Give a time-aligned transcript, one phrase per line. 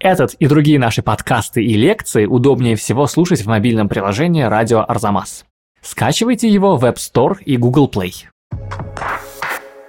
[0.00, 5.44] Этот и другие наши подкасты и лекции удобнее всего слушать в мобильном приложении «Радио Арзамас».
[5.82, 8.24] Скачивайте его в App Store и Google Play.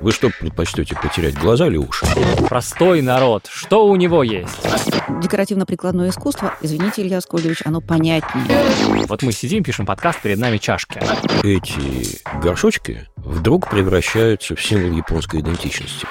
[0.02, 2.06] Вы что предпочтете, потерять глаза или уши?
[2.50, 4.60] Простой народ, что у него есть?
[5.22, 9.06] Декоративно-прикладное искусство, извините, Илья Аскольдович, оно понятнее.
[9.08, 11.00] Вот мы сидим, пишем подкаст, перед нами чашки.
[11.44, 16.06] Эти горшочки вдруг превращаются в символ японской идентичности.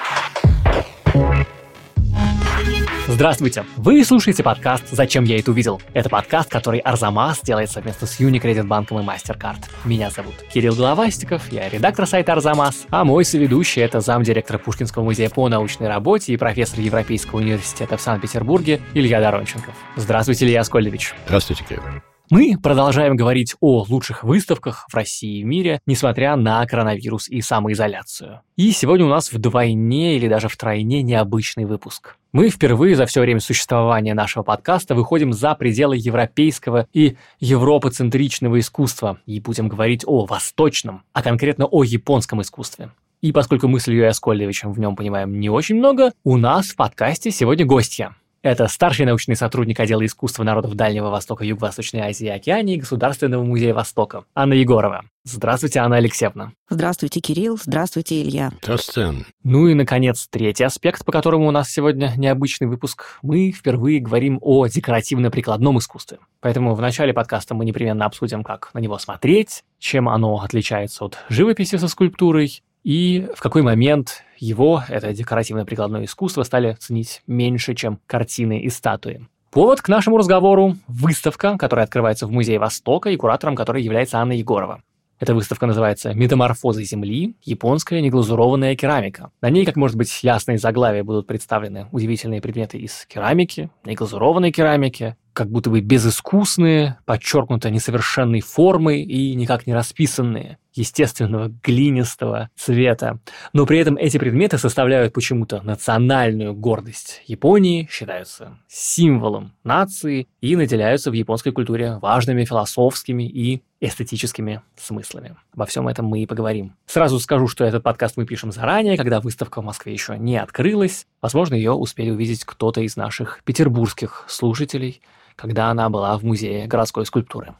[3.11, 3.65] Здравствуйте!
[3.75, 5.81] Вы слушаете подкаст «Зачем я это увидел?».
[5.93, 9.57] Это подкаст, который Арзамас делает совместно с Unicredit банком и MasterCard.
[9.83, 15.29] Меня зовут Кирилл Головастиков, я редактор сайта Арзамас, а мой соведущий– это замдиректора Пушкинского музея
[15.29, 19.75] по научной работе и профессор Европейского университета в Санкт-Петербурге Илья Доронченков.
[19.97, 21.13] Здравствуйте, Илья Аскольдович.
[21.25, 21.83] Здравствуйте, Кирилл.
[22.31, 28.39] Мы продолжаем говорить о лучших выставках в России и мире, несмотря на коронавирус и самоизоляцию.
[28.55, 32.15] И сегодня у нас вдвойне или даже втройне необычный выпуск.
[32.31, 39.19] Мы впервые за все время существования нашего подкаста выходим за пределы европейского и европоцентричного искусства
[39.25, 42.91] и будем говорить о восточном, а конкретно о японском искусстве.
[43.19, 46.77] И поскольку мы с Ильей Аскольдовичем в нем понимаем не очень много, у нас в
[46.77, 48.15] подкасте сегодня гостья.
[48.43, 53.75] Это старший научный сотрудник отдела искусства народов Дальнего Востока, Юго-Восточной Азии и Океании Государственного музея
[53.75, 55.05] Востока Анна Егорова.
[55.23, 56.53] Здравствуйте, Анна Алексеевна.
[56.67, 57.59] Здравствуйте, Кирилл.
[57.61, 58.51] Здравствуйте, Илья.
[58.63, 59.25] Здравствуйте.
[59.43, 63.19] Ну и, наконец, третий аспект, по которому у нас сегодня необычный выпуск.
[63.21, 66.17] Мы впервые говорим о декоративно-прикладном искусстве.
[66.39, 71.19] Поэтому в начале подкаста мы непременно обсудим, как на него смотреть, чем оно отличается от
[71.29, 77.99] живописи со скульптурой, и в какой момент его, это декоративно-прикладное искусство, стали ценить меньше, чем
[78.07, 79.27] картины и статуи.
[79.51, 84.33] Повод к нашему разговору– выставка, которая открывается в Музее Востока и куратором которой является Анна
[84.33, 84.81] Егорова.
[85.19, 87.35] Эта выставка называется «Метаморфозы Земли.
[87.43, 89.29] Японская неглазурованная керамика».
[89.39, 94.51] На ней, как может быть ясно из заглавия, будут представлены удивительные предметы из керамики, неглазурованной
[94.51, 103.19] керамики, как будто бы безыскусные, подчеркнуто несовершенной формы и никак не расписанные, естественного глинистого цвета.
[103.53, 111.11] Но при этом эти предметы составляют почему-то национальную гордость Японии, считаются символом нации и наделяются
[111.11, 115.35] в японской культуре важными философскими и эстетическими смыслами.
[115.53, 116.75] Обо всем этом мы и поговорим.
[116.85, 121.05] Сразу скажу, что этот подкаст мы пишем заранее, когда выставка в Москве еще не открылась.
[121.21, 125.01] Возможно, ее успели увидеть кто-то из наших петербургских слушателей–
[125.41, 127.53] когда она была в музее городской скульптуры.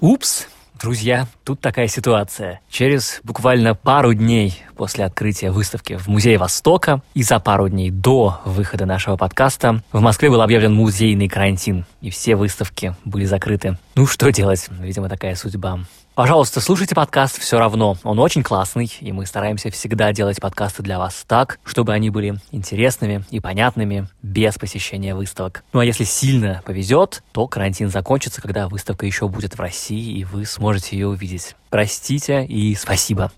[0.00, 0.46] Упс,
[0.80, 2.60] Друзья, тут такая ситуация.
[2.68, 8.40] Через буквально пару дней после открытия выставки в Музее Востока и за пару дней до
[8.44, 13.78] выхода нашего подкаста в Москве был объявлен музейный карантин, и все выставки были закрыты.
[13.94, 14.66] Ну, что делать?
[14.80, 15.78] Видимо, такая судьба.
[16.14, 17.96] Пожалуйста, слушайте подкаст все равно.
[18.04, 22.36] Он очень классный, и мы стараемся всегда делать подкасты для вас так, чтобы они были
[22.52, 25.64] интересными и понятными без посещения выставок.
[25.72, 30.24] Ну а если сильно повезет, то карантин закончится, когда выставка еще будет в России, и
[30.24, 31.56] вы сможете ее увидеть.
[31.70, 33.32] Простите и спасибо.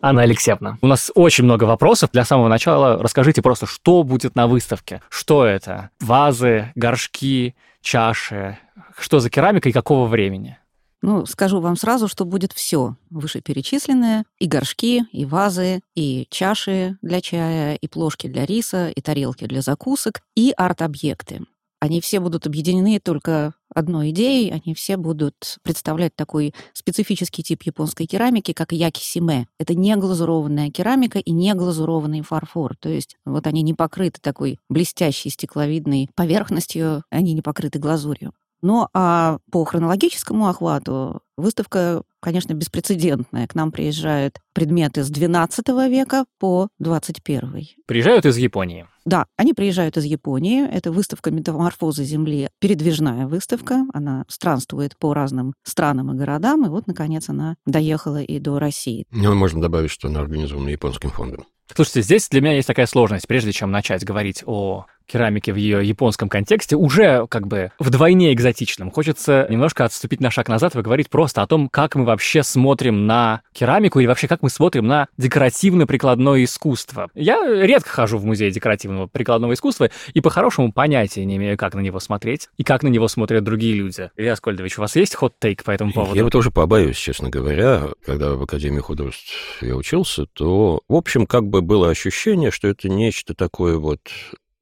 [0.00, 2.08] Анна Алексеевна, у нас очень много вопросов.
[2.10, 5.02] Для самого начала расскажите просто, что будет на выставке.
[5.10, 5.90] Что это?
[6.00, 8.56] Вазы, горшки, чаши?
[8.98, 10.56] Что за керамика и какого времени?
[11.02, 14.24] Ну, скажу вам сразу, что будет все вышеперечисленное.
[14.38, 19.60] И горшки, и вазы, и чаши для чая, и плошки для риса, и тарелки для
[19.60, 21.42] закусок, и арт-объекты.
[21.78, 28.06] Они все будут объединены только одной идеей, они все будут представлять такой специфический тип японской
[28.06, 29.46] керамики, как якисиме.
[29.58, 32.76] Это не глазурованная керамика и не глазурованный фарфор.
[32.76, 38.32] То есть вот они не покрыты такой блестящей стекловидной поверхностью, они не покрыты глазурью.
[38.66, 43.46] Ну а по хронологическому охвату выставка, конечно, беспрецедентная.
[43.46, 47.62] К нам приезжают предметы с XII века по 21.
[47.86, 48.88] Приезжают из Японии?
[49.04, 50.68] Да, они приезжают из Японии.
[50.68, 53.86] Это выставка «Метаморфозы Земли», передвижная выставка.
[53.94, 56.66] Она странствует по разным странам и городам.
[56.66, 59.06] И вот, наконец, она доехала и до России.
[59.12, 61.44] Ну, мы можем добавить, что она организована японским фондом.
[61.74, 63.26] Слушайте, здесь для меня есть такая сложность.
[63.26, 68.90] Прежде чем начать говорить о керамики в ее японском контексте уже как бы вдвойне экзотичным.
[68.90, 73.06] Хочется немножко отступить на шаг назад и говорить просто о том, как мы вообще смотрим
[73.06, 77.08] на керамику или вообще как мы смотрим на декоративно-прикладное искусство.
[77.14, 81.80] Я редко хожу в музей декоративного прикладного искусства и по-хорошему понятия не имею, как на
[81.80, 84.10] него смотреть и как на него смотрят другие люди.
[84.16, 86.14] Илья Аскольдович, у вас есть хот-тейк по этому поводу?
[86.14, 87.88] Я вот тоже побоюсь, честно говоря.
[88.04, 92.88] Когда в Академии художеств я учился, то, в общем, как бы было ощущение, что это
[92.88, 94.00] нечто такое вот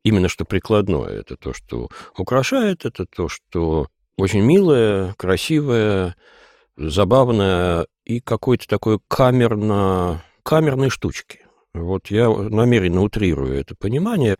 [0.04, 1.20] именно что прикладное.
[1.20, 6.14] Это то, что украшает, это то, что очень милое, красивое,
[6.76, 11.40] забавное и какой-то такой камерно, камерной штучки.
[11.72, 14.36] Вот я намеренно утрирую это понимание.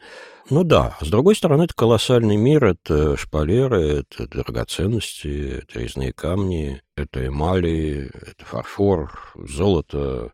[0.50, 6.80] Ну да, с другой стороны, это колоссальный мир, это шпалеры, это драгоценности, это резные камни,
[6.96, 10.32] это эмали, это фарфор, золото,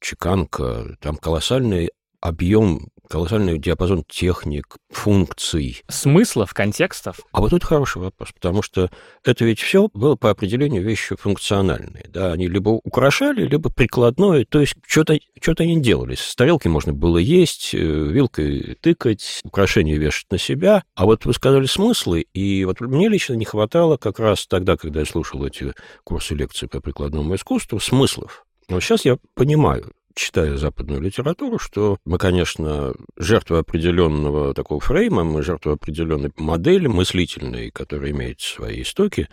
[0.00, 0.96] чеканка.
[1.00, 1.90] Там колоссальный
[2.22, 5.82] объем колоссальный диапазон техник, функций.
[5.88, 7.20] Смыслов, контекстов?
[7.32, 8.90] А вот это хороший вопрос, потому что
[9.22, 12.06] это ведь все было по определению вещи функциональные.
[12.08, 12.32] Да?
[12.32, 16.14] Они либо украшали, либо прикладное, то есть что-то что они делали.
[16.14, 20.82] С тарелки можно было есть, э, вилкой тыкать, украшения вешать на себя.
[20.94, 25.00] А вот вы сказали смыслы, и вот мне лично не хватало как раз тогда, когда
[25.00, 25.74] я слушал эти
[26.04, 28.46] курсы лекций по прикладному искусству, смыслов.
[28.68, 35.42] Но сейчас я понимаю, читая западную литературу, что мы, конечно, жертвы определенного такого фрейма, мы
[35.42, 39.28] жертвы определенной модели мыслительной, которая имеет свои истоки,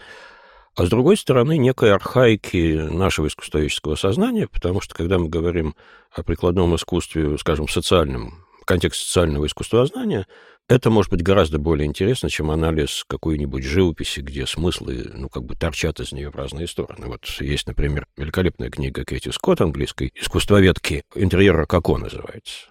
[0.76, 5.76] а с другой стороны, некой архаики нашего искусствоведческого сознания, потому что когда мы говорим
[6.12, 10.26] о прикладном искусстве, скажем, социальном, в контексте социального искусствознания,
[10.70, 15.56] это может быть гораздо более интересно, чем анализ какой-нибудь живописи, где смыслы, ну, как бы
[15.56, 17.08] торчат из нее в разные стороны.
[17.08, 22.68] Вот есть, например, великолепная книга Кэти Скотт, английской искусствоведки, «Интерьер Рококо» называется.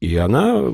[0.00, 0.72] И она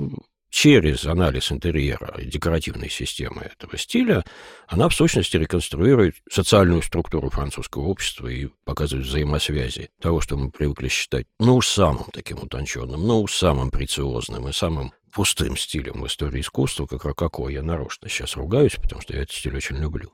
[0.51, 4.25] через анализ интерьера и декоративной системы этого стиля,
[4.67, 10.89] она в сущности реконструирует социальную структуру французского общества и показывает взаимосвязи того, что мы привыкли
[10.89, 16.87] считать, ну самым таким утонченным, ну самым прециозным и самым пустым стилем в истории искусства,
[16.87, 17.49] как рококо.
[17.49, 20.13] Я нарочно сейчас ругаюсь, потому что я этот стиль очень люблю.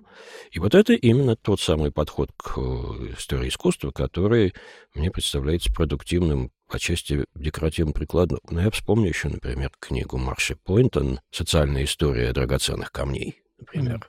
[0.51, 2.61] И вот это именно тот самый подход к э,
[3.19, 4.55] истории искусства, который
[4.95, 8.41] мне представляется продуктивным по части декоративно прикладным.
[8.51, 14.09] Но я вспомню еще, например, книгу Марши Пойнтон «Социальная история драгоценных камней», например.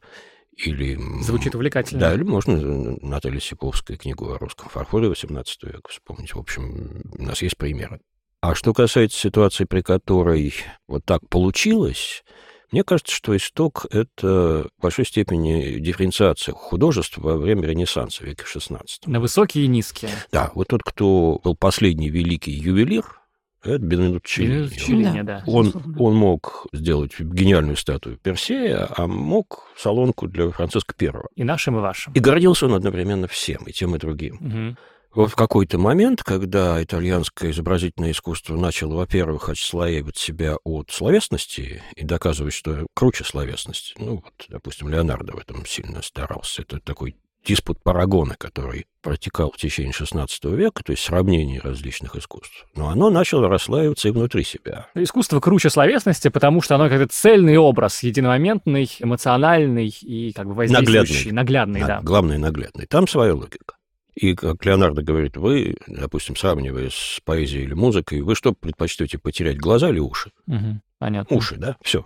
[0.58, 0.98] Или...
[1.22, 2.00] Звучит увлекательно.
[2.00, 2.56] Да, или можно
[3.02, 6.34] Наталья Сиповская книгу о русском фарфоре XVIII века вспомнить.
[6.34, 8.00] В общем, у нас есть примеры.
[8.48, 10.54] А что касается ситуации, при которой
[10.88, 12.24] вот так получилось,
[12.72, 18.84] мне кажется, что исток— это в большой степени дифференциация художеств во время Ренессанса века XVI.
[19.08, 20.12] На высокие и низкие.
[20.32, 23.20] Да, вот тот, кто был последний великий ювелир,
[23.64, 24.68] это Бенедикт Челлини.
[24.68, 25.44] Челлини да.
[25.48, 31.30] Он, он мог сделать гениальную статую Персея, а мог салонку для Франциска Первого.
[31.36, 32.14] И нашим, и вашим.
[32.14, 34.36] И гордился он одновременно всем, и тем, и другим.
[34.36, 34.78] Угу.
[35.16, 42.04] Вот в какой-то момент, когда итальянское изобразительное искусство начало, во-первых, отслаивать себя от словесности и
[42.04, 47.16] доказывать, что круче словесности, ну вот, допустим, Леонардо в этом сильно старался, это такой
[47.46, 52.66] диспут Парагона, который протекал в течение XVI века, то есть сравнение различных искусств.
[52.76, 54.88] Но оно начало расслаиваться и внутри себя.
[54.96, 61.32] Искусство круче словесности, потому что оно как-то цельный образ, единомоментный, эмоциональный и как бы воздействующий.
[61.32, 62.02] Наглядный, наглядный да.
[62.02, 62.88] Главное, наглядный.
[62.88, 63.75] Там своя логика.
[64.16, 69.58] И, как Леонардо говорит, вы, допустим, сравнивая с поэзией или музыкой, вы что предпочтете, потерять
[69.58, 70.32] глаза или уши?
[70.48, 71.36] Угу, понятно.
[71.36, 71.76] Уши, да?
[71.82, 72.06] Все.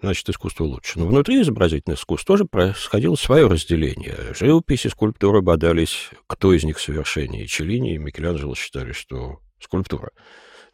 [0.00, 0.98] Значит, искусство лучше.
[0.98, 4.16] Но внутри изобразительного искусства тоже происходило свое разделение.
[4.38, 7.46] Живопись и скульптура бодались, кто из них совершеннее.
[7.46, 10.10] Челлини и Микеланджело считали, что скульптура.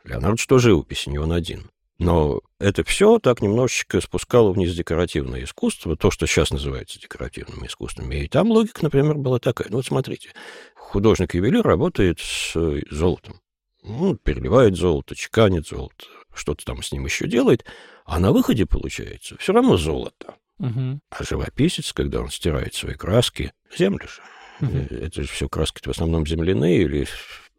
[0.04, 1.70] Леонардо, что живопись, не он один.
[2.00, 8.10] Но это все так немножечко спускало вниз декоративное искусство, то, что сейчас называется декоративным искусством.
[8.10, 9.68] И там логика, например, была такая.
[9.68, 10.30] Ну вот смотрите,
[10.76, 13.42] художник-ювелир работает с э, золотом.
[13.84, 17.66] Он переливает золото, чеканит золото, что-то там с ним еще делает,
[18.06, 20.36] а на выходе получается все равно золото.
[20.58, 21.00] Угу.
[21.10, 24.94] А живописец, когда он стирает свои краски, землю же, угу.
[24.94, 27.06] это же все краски в основном земляные или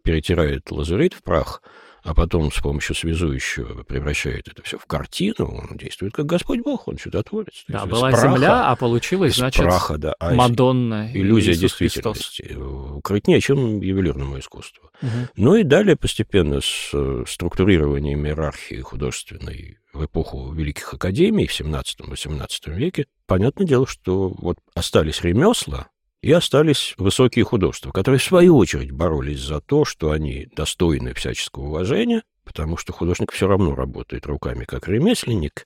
[0.02, 1.62] перетирает лазурит в прах–
[2.04, 6.88] а потом с помощью связующего превращает это все в картину, он действует как Господь Бог,
[6.88, 7.64] он чудотворец.
[7.68, 11.12] Да, была праха, земля, а получилась, значит, праха, да, а Мадонна.
[11.14, 12.42] Иллюзия Иисус действительности.
[12.44, 12.98] Христос.
[12.98, 14.90] Укрытнее, чем ювелирному искусству.
[15.02, 15.10] Угу.
[15.36, 22.74] Ну и далее постепенно с э, структурированием иерархии художественной в эпоху великих академий в 17-18
[22.74, 25.90] веке, понятное дело, что вот остались ремесла,
[26.22, 31.66] и остались высокие художества, которые, в свою очередь, боролись за то, что они достойны всяческого
[31.66, 35.66] уважения, потому что художник все равно работает руками как ремесленник.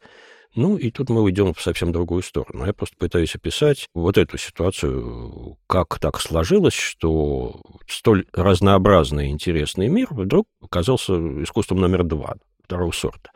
[0.55, 2.65] Ну, и тут мы уйдем в совсем другую сторону.
[2.65, 9.89] Я просто пытаюсь описать вот эту ситуацию, как так сложилось, что столь разнообразный и интересный
[9.89, 13.31] мир вдруг оказался искусством номер два второго сорта.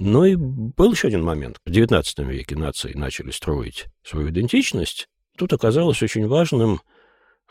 [0.00, 1.58] Но и был еще один момент.
[1.64, 6.80] В XIX веке нации начали строить свою идентичность, Тут оказалось очень важным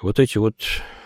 [0.01, 0.55] вот эти вот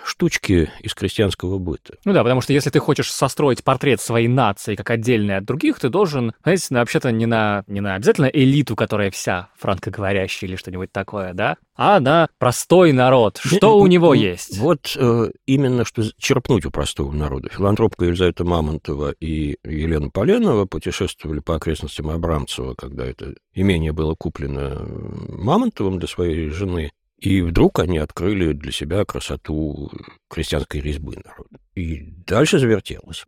[0.07, 1.95] штучки из крестьянского быта.
[2.05, 5.79] Ну да, потому что если ты хочешь состроить портрет своей нации как отдельный от других,
[5.79, 10.55] ты должен, знаете, ну, вообще-то не на, не на обязательно элиту, которая вся франкоговорящая или
[10.55, 13.39] что-нибудь такое, да, а на простой народ.
[13.43, 14.57] Что у него есть?
[14.57, 17.49] Вот э, именно что черпнуть у простого народа.
[17.49, 24.81] Филантропка Елизавета Мамонтова и Елена Поленова путешествовали по окрестностям Абрамцева, когда это имение было куплено
[25.29, 26.91] Мамонтовым для своей жены.
[27.19, 29.91] И вдруг они открыли для себя красоту
[30.29, 31.57] крестьянской резьбы народа.
[31.75, 33.25] И дальше завертелось.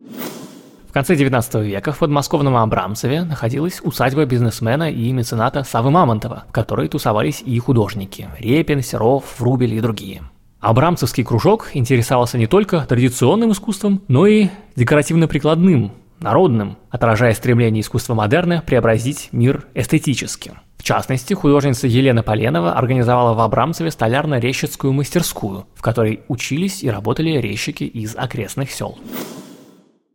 [0.87, 6.51] В конце XIX века в подмосковном Абрамцеве находилась усадьба бизнесмена и мецената Савы Мамонтова, в
[6.51, 10.23] которой тусовались и художники– Репин, Серов, Врубель и другие.
[10.59, 18.63] Абрамцевский кружок интересовался не только традиционным искусством, но и декоративно-прикладным, народным, отражая стремление искусства модерна
[18.65, 26.21] преобразить мир эстетически– в частности, художница Елена Поленова организовала в Абрамцеве столярно-резчицкую мастерскую, в которой
[26.29, 28.97] учились и работали резчики из окрестных сел.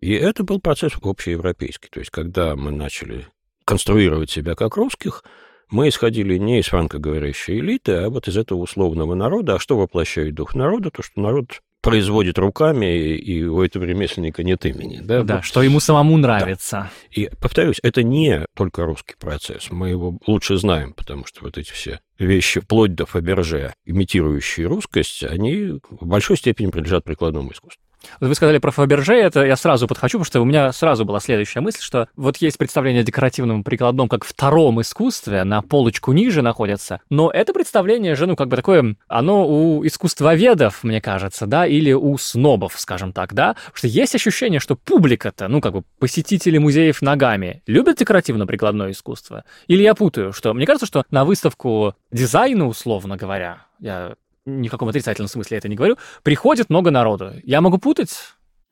[0.00, 1.90] И это был процесс общеевропейский.
[1.92, 3.26] То есть, когда мы начали
[3.66, 5.22] конструировать себя как русских,
[5.70, 9.56] мы исходили не из франкоговорящей элиты, а вот из этого условного народа.
[9.56, 10.90] А что воплощает дух народа?
[10.90, 15.00] То, что народ производит руками, и у этого ремесленника нет имени.
[15.02, 15.44] Да, да вот.
[15.44, 16.90] что ему самому нравится.
[16.90, 17.20] Да.
[17.20, 19.70] И, повторюсь, это не только русский процесс.
[19.70, 25.24] Мы его лучше знаем, потому что вот эти все вещи, вплоть до Фаберже, имитирующие русскость,
[25.24, 27.84] они в большой степени принадлежат прикладному искусству.
[28.20, 31.60] Вы сказали про Фаберже, это я сразу подхочу, потому что у меня сразу была следующая
[31.60, 37.00] мысль, что вот есть представление о декоративном прикладном как втором искусстве, на полочку ниже находится,
[37.10, 41.92] но это представление же, ну, как бы такое, оно у искусствоведов, мне кажется, да, или
[41.92, 46.58] у снобов, скажем так, да, потому что есть ощущение, что публика-то, ну, как бы посетители
[46.58, 49.44] музеев ногами любят декоративно-прикладное искусство?
[49.66, 54.14] Или я путаю, что мне кажется, что на выставку дизайна, условно говоря, я
[54.46, 57.32] ни в каком отрицательном смысле это не говорю, приходит много народу.
[57.42, 58.16] Я могу путать?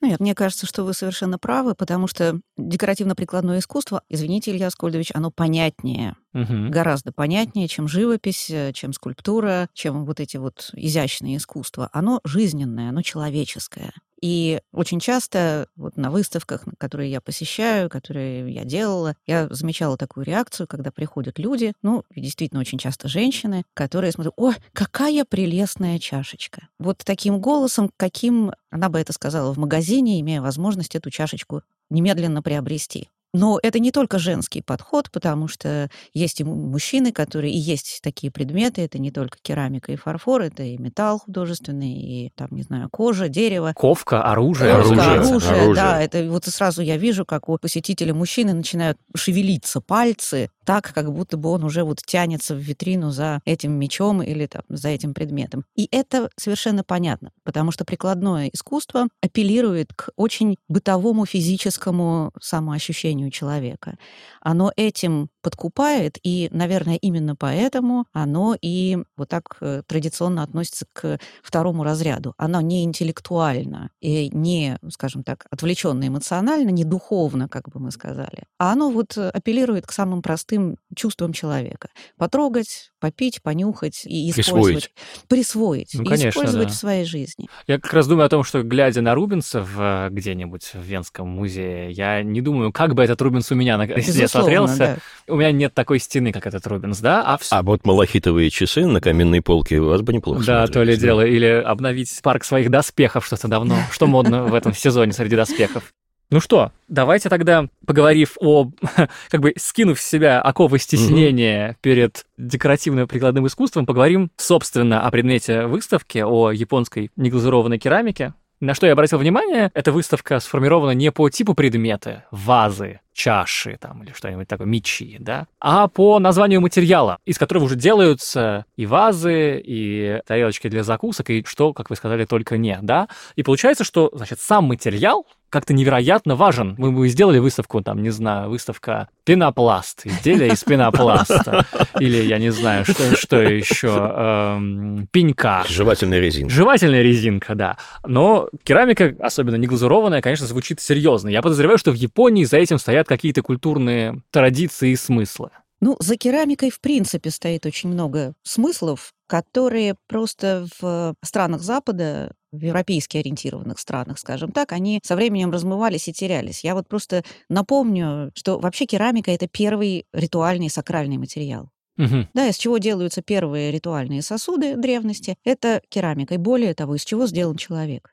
[0.00, 5.30] Нет, мне кажется, что вы совершенно правы, потому что декоративно-прикладное искусство, извините, Илья Скольдович, оно
[5.30, 6.68] понятнее, угу.
[6.68, 11.88] гораздо понятнее, чем живопись, э, чем скульптура, чем вот эти вот изящные искусства.
[11.92, 13.92] Оно жизненное, оно человеческое.
[14.22, 20.24] И очень часто вот на выставках, которые я посещаю, которые я делала, я замечала такую
[20.24, 26.68] реакцию, когда приходят люди, ну, действительно очень часто женщины, которые смотрят, о, какая прелестная чашечка.
[26.78, 32.42] Вот таким голосом, каким она бы это сказала в магазине, имея возможность эту чашечку немедленно
[32.42, 33.10] приобрести.
[33.32, 38.30] Но это не только женский подход, потому что есть и мужчины, которые и есть такие
[38.30, 38.82] предметы.
[38.82, 43.28] Это не только керамика и фарфор, это и металл художественный, и там, не знаю, кожа,
[43.28, 43.72] дерево.
[43.74, 44.74] Ковка, оружие.
[44.74, 46.02] Ковка, оружие, оружие, да.
[46.02, 51.36] Это вот сразу я вижу, как у посетителя мужчины начинают шевелиться пальцы, так, как будто
[51.36, 55.64] бы он уже вот тянется в витрину за этим мечом или там, за этим предметом.
[55.74, 63.98] И это совершенно понятно, потому что прикладное искусство апеллирует к очень бытовому физическому самоощущению человека.
[64.40, 71.18] Оно этим подкупает, и, наверное, именно поэтому оно и вот так э, традиционно относится к
[71.42, 72.34] второму разряду.
[72.38, 78.44] Оно не интеллектуально и не, скажем так, отвлеченно эмоционально, не духовно, как бы мы сказали,
[78.58, 81.88] а оно вот апеллирует к самым простым чувствам человека.
[82.16, 84.92] Потрогать, попить, понюхать и использовать.
[85.28, 85.28] Присвоить.
[85.28, 85.94] Присвоить.
[85.94, 86.72] Ну, конечно, использовать да.
[86.72, 87.48] в своей жизни.
[87.66, 91.90] Я как раз думаю о том, что, глядя на Рубинса в, где-нибудь в Венском музее,
[91.90, 93.86] я не думаю, как бы этот Рубинс у меня на
[94.28, 95.00] смотрелся.
[95.26, 95.31] Да.
[95.32, 97.22] У меня нет такой стены, как этот Рубинс, да?
[97.22, 97.42] А, в...
[97.50, 101.24] а вот малахитовые часы на каменной полке у вас бы неплохо Да, то ли дело.
[101.24, 103.78] Или обновить парк своих доспехов, что-то давно.
[103.90, 105.94] Что модно в этом сезоне среди доспехов.
[106.32, 108.70] Ну что, давайте тогда, поговорив о,
[109.28, 111.76] как бы скинув с себя оковы стеснения угу.
[111.82, 118.32] перед декоративно-прикладным искусством, поговорим, собственно, о предмете выставки, о японской неглазурованной керамике.
[118.62, 124.04] На что я обратил внимание, эта выставка сформирована не по типу предмета, вазы, чаши там
[124.04, 129.60] или что-нибудь такое, мечи, да, а по названию материала, из которого уже делаются и вазы,
[129.60, 133.08] и тарелочки для закусок, и что, как вы сказали, только не, да.
[133.34, 136.74] И получается, что, значит, сам материал как-то невероятно важен.
[136.78, 141.66] Мы бы сделали выставку, там, не знаю, выставка пенопласт, изделие из пенопласта,
[142.00, 145.64] или, я не знаю, что, что еще, эм, пенька.
[145.68, 146.52] Жевательная резинка.
[146.52, 147.76] Жевательная резинка, да.
[148.04, 151.28] Но керамика, особенно не глазурованная, конечно, звучит серьезно.
[151.28, 155.50] Я подозреваю, что в Японии за этим стоят какие-то культурные традиции и смыслы.
[155.82, 162.62] Ну, за керамикой, в принципе, стоит очень много смыслов, которые просто в странах Запада, в
[162.62, 166.64] европейски ориентированных странах, скажем так, они со временем размывались и терялись.
[166.64, 171.70] Я вот просто напомню, что вообще керамика— это первый ритуальный сакральный материал.
[171.96, 172.28] Мгм.
[172.34, 175.36] Да, из чего делаются первые ритуальные сосуды древности?
[175.44, 176.34] Это керамика.
[176.34, 178.11] И более того, из чего сделан человек?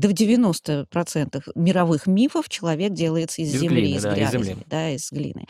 [0.00, 4.44] Да в 90% мировых мифов человек делается из, Из земли, глины, из да, из грязи,
[4.44, 4.64] земли.
[4.66, 5.46] да, из глины.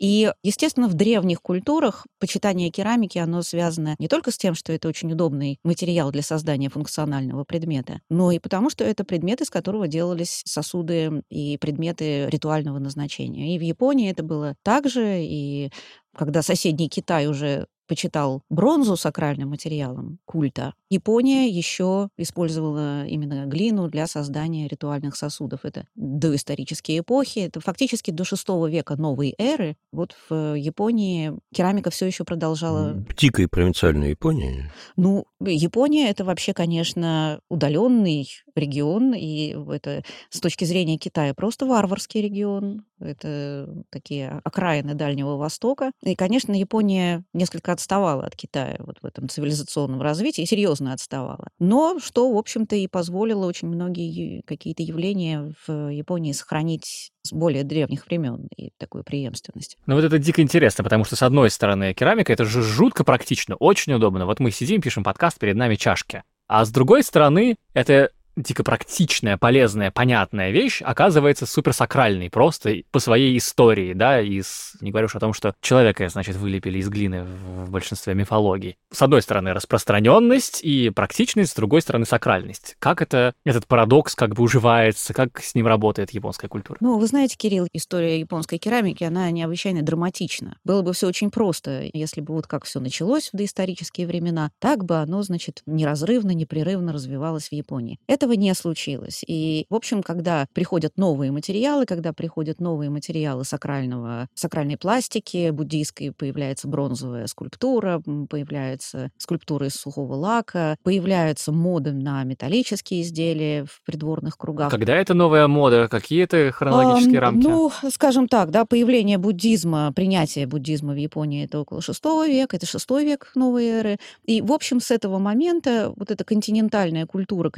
[0.00, 4.88] И, естественно, в древних культурах почитание керамики, оно связано не только с тем, что это
[4.88, 9.86] очень удобный материал для создания функционального предмета, но и потому, что это предмет, из которого
[9.86, 13.54] делались сосуды и предметы ритуального назначения.
[13.54, 15.70] И в Японии это было так же, и
[16.16, 24.06] когда соседний Китай уже почитал бронзу сакральным материалом культа, Япония еще использовала именно глину для
[24.06, 25.60] создания ритуальных сосудов.
[25.64, 29.76] Это доисторические эпохи, это фактически до VI века новой эры.
[29.90, 34.70] Вот в Японии керамика все еще продолжала В дикой провинциальной Японии.
[34.96, 42.22] ну, Япония это вообще, конечно, удаленный регион, и это с точки зрения Китая просто варварский
[42.22, 42.84] регион.
[43.00, 45.90] Это такие окраины Дальнего Востока.
[46.02, 51.48] И, конечно, Япония несколько отставала от Китая вот в этом цивилизационном развитии, серьезно отставала.
[51.58, 57.62] Но что, в общем-то, и позволило очень многие какие-то явления в Японии сохранить с более
[57.64, 59.78] древних времен и такую преемственность.
[59.86, 63.54] Ну вот это дико интересно, потому что, с одной стороны, керамика— это же жутко практично,
[63.56, 64.26] очень удобно.
[64.26, 66.22] Вот мы сидим, пишем подкаст, перед нами чашки.
[66.48, 73.36] А с другой стороны, это дико практичная, полезная, понятная вещь оказывается суперсакральной просто по своей
[73.36, 77.24] истории, да, и с- не говорю уж о том, что человека, значит, вылепили из глины
[77.24, 78.76] в большинстве мифологий.
[78.92, 82.76] С одной стороны, распространенность и практичность, с другой стороны, сакральность.
[82.78, 86.78] Как это, этот парадокс как бы уживается, как с ним работает японская культура?
[86.80, 90.56] Ну, вы знаете, Кирилл, история японской керамики, она необычайно драматична.
[90.64, 94.84] Было бы все очень просто, если бы вот как все началось в доисторические времена, так
[94.84, 97.98] бы оно, значит, неразрывно, непрерывно развивалось в Японии.
[98.22, 99.24] Этого не случилось.
[99.26, 106.12] И, в общем, когда приходят новые материалы, когда приходят новые материалы сакрального, сакральной пластики, буддийской,
[106.12, 113.82] появляется бронзовая скульптура, м, появляется скульптура из сухого лака, появляются моды на металлические изделия в
[113.84, 114.70] придворных кругах.
[114.70, 115.88] Когда это новая мода?
[115.88, 117.44] Какие это хронологические Ам, рамки?
[117.44, 122.66] Ну, скажем так, да, появление буддизма, принятие буддизма в Японии это около VI века, это
[122.66, 123.96] VI век новой эры.
[124.26, 127.50] И, в общем, с этого момента вот эта континентальная культура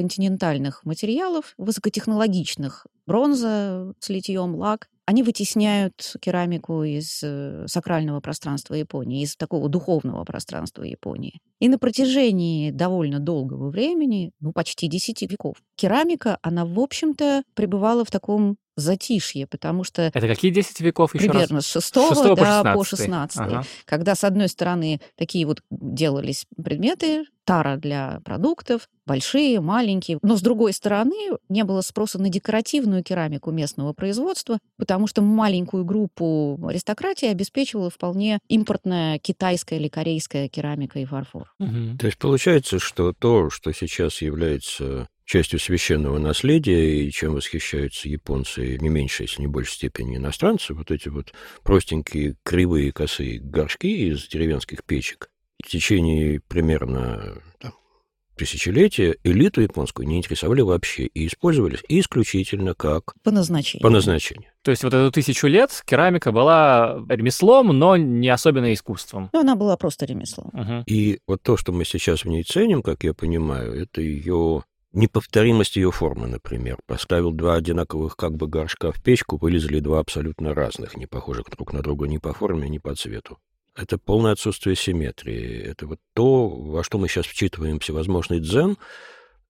[0.54, 9.22] континентальных материалов, высокотехнологичных, бронза с литьем, лак, они вытесняют керамику из э, сакрального пространства Японии,
[9.22, 11.40] из такого духовного пространства Японии.
[11.60, 18.04] И на протяжении довольно долгого времени, ну, почти 10 веков, керамика, она, в общем-то, пребывала
[18.04, 21.32] в таком затишье, потому что Это какие 10 веков еще раз?
[21.32, 23.34] примерно с 6, шестого по да, по 16.
[23.34, 23.64] 16 Ага.
[23.84, 30.40] когда, с одной стороны, такие вот делались предметы, тара для продуктов, большие, маленькие, но, с
[30.40, 37.28] другой стороны, не было спроса на декоративную керамику местного производства, потому что маленькую группу аристократии
[37.28, 41.52] обеспечивала вполне импортная китайская или корейская керамика и фарфор.
[41.58, 41.98] Мгм.
[41.98, 48.78] То есть получается, что то, что сейчас является частью священного наследия, и чем восхищаются японцы
[48.78, 51.32] не меньшей, если не большей степени иностранцы, вот эти вот
[51.62, 55.30] простенькие кривые косые горшки из деревенских печек,
[55.62, 57.72] в течение примерно там,
[58.36, 63.82] тысячелетия элиту японскую не интересовали вообще и использовались исключительно как По назначению.
[63.82, 64.50] по назначению.
[64.62, 69.30] То есть вот эту тысячу лет керамика была ремеслом, но не особенно искусством.
[69.32, 70.50] Но она была просто ремеслом.
[70.52, 70.84] Мгм.
[70.86, 75.76] И вот то, что мы сейчас в ней ценим, как я понимаю, это ее неповторимость
[75.76, 76.78] ее формы, например.
[76.86, 81.72] Поставил два одинаковых как бы горшка в печку, вылезли два абсолютно разных, не похожих друг
[81.72, 83.38] на друга ни по форме, ни по цвету.
[83.76, 85.60] Это полное отсутствие симметрии.
[85.60, 88.76] Это вот то, во что мы сейчас вчитываем всевозможный дзен,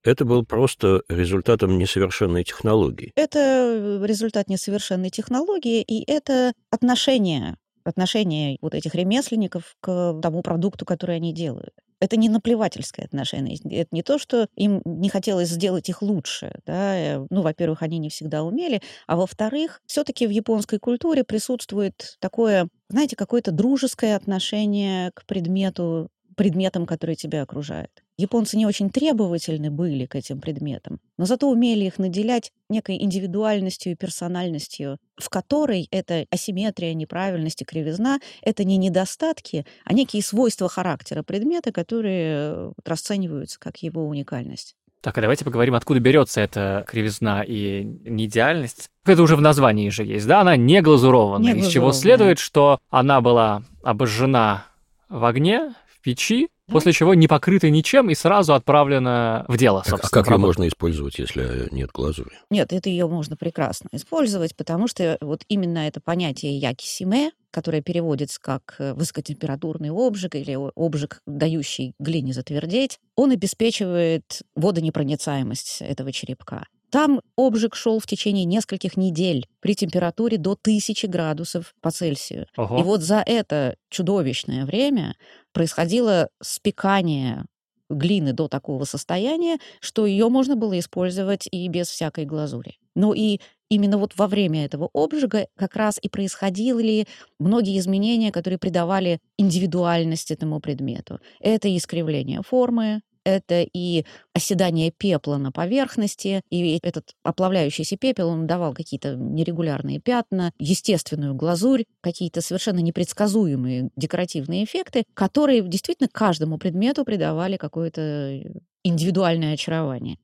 [0.03, 3.13] это был просто результатом несовершенной технологии.
[3.17, 11.17] Это результат несовершенной технологии, и это отношение, отношение вот этих ремесленников к тому продукту, который
[11.17, 11.75] они делают.
[12.01, 13.59] Это не наплевательское отношение.
[13.65, 16.61] Это не то, что им не хотелось сделать их лучше.
[16.67, 16.97] Да?
[16.97, 22.69] э, Ну, во-первых, они не всегда умели, а во-вторых, все-таки в японской культуре присутствует такое,
[22.89, 27.91] знаете, какое-то дружеское отношение к предмету, предметам, которые тебя окружают.
[28.17, 33.93] Японцы не очень требовательны были к этим предметам, но зато умели их наделять некой индивидуальностью
[33.93, 40.69] и персональностью, в которой эта асимметрия, неправильность и кривизна— это не недостатки, а некие свойства
[40.69, 44.77] характера предмета, которые расцениваются как его уникальность.
[45.05, 48.89] Так, а давайте поговорим, откуда берется эта кривизна и неидеальность.
[49.05, 50.41] Это уже в названии же есть, да?
[50.41, 52.01] Она не глазурованная, Не из чего глазурованная.
[52.01, 54.65] следует, что она была обожжена
[55.11, 60.03] в огне, печи, после чего не покрыто ничем и сразу отправлено в дело, собственно.
[60.05, 62.31] А как ее можно использовать, если нет глазури?
[62.51, 68.41] Нет, это ее можно прекрасно использовать, потому что вот именно это понятие якисиме, которое переводится
[68.41, 76.67] как э, высокотемпературный обжиг или обжиг, дающий глине затвердеть, он обеспечивает водонепроницаемость этого черепка.
[76.95, 82.47] Там обжиг шел в течение нескольких недель при температуре до 1000 градусов по Цельсию.
[82.57, 82.79] Ого.
[82.79, 85.17] И вот за это чудовищное время
[85.53, 87.47] происходило спекание
[87.91, 92.79] глины до такого состояния, что ее можно было использовать и без всякой глазури.
[92.95, 97.09] Но и именно вот во время этого обжига как раз и происходили
[97.41, 101.19] многие изменения, которые придавали индивидуальность этому предмету.
[101.41, 108.75] Это искривление формы, это и оседание пепла на поверхности, и этот оплавляющийся пепел, он давал
[108.75, 117.57] какие-то нерегулярные пятна, естественную глазурь, какие-то совершенно непредсказуемые декоративные эффекты, которые действительно каждому предмету придавали
[117.57, 118.43] какое-то
[118.85, 120.19] индивидуальное очарование.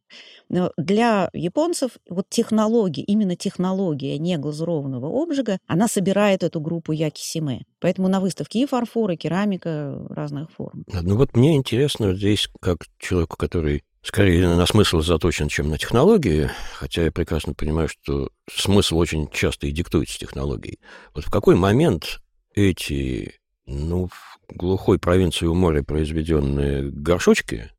[0.49, 7.65] Но для японцев вот технология, именно технология неглазурованного обжига, она собирает эту группу якисиме.
[7.81, 10.85] Поэтому на выставке и фарфор, и керамика разных форм.
[10.89, 16.51] Ну вот мне интересно здесь, как человеку, который скорее на смысл заточен, чем на технологии,
[16.75, 20.79] хотя я прекрасно понимаю, что смысл очень часто и диктуется технологией.
[21.15, 22.21] Вот в какой момент
[22.55, 23.35] эти,
[23.67, 27.71] ну, в глухой провинции у моря произведенные горшочки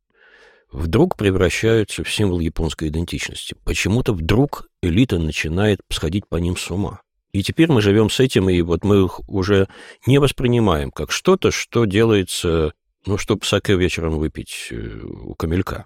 [0.71, 3.55] вдруг превращаются в символ японской идентичности.
[3.63, 7.01] Почему-то вдруг элита начинает сходить по ним с ума.
[7.31, 9.67] И теперь мы живем с этим, и вот мы их уже
[10.05, 12.73] не воспринимаем как что-то, что делается,
[13.05, 15.85] ну, чтобы саке вечером выпить э, у камелька.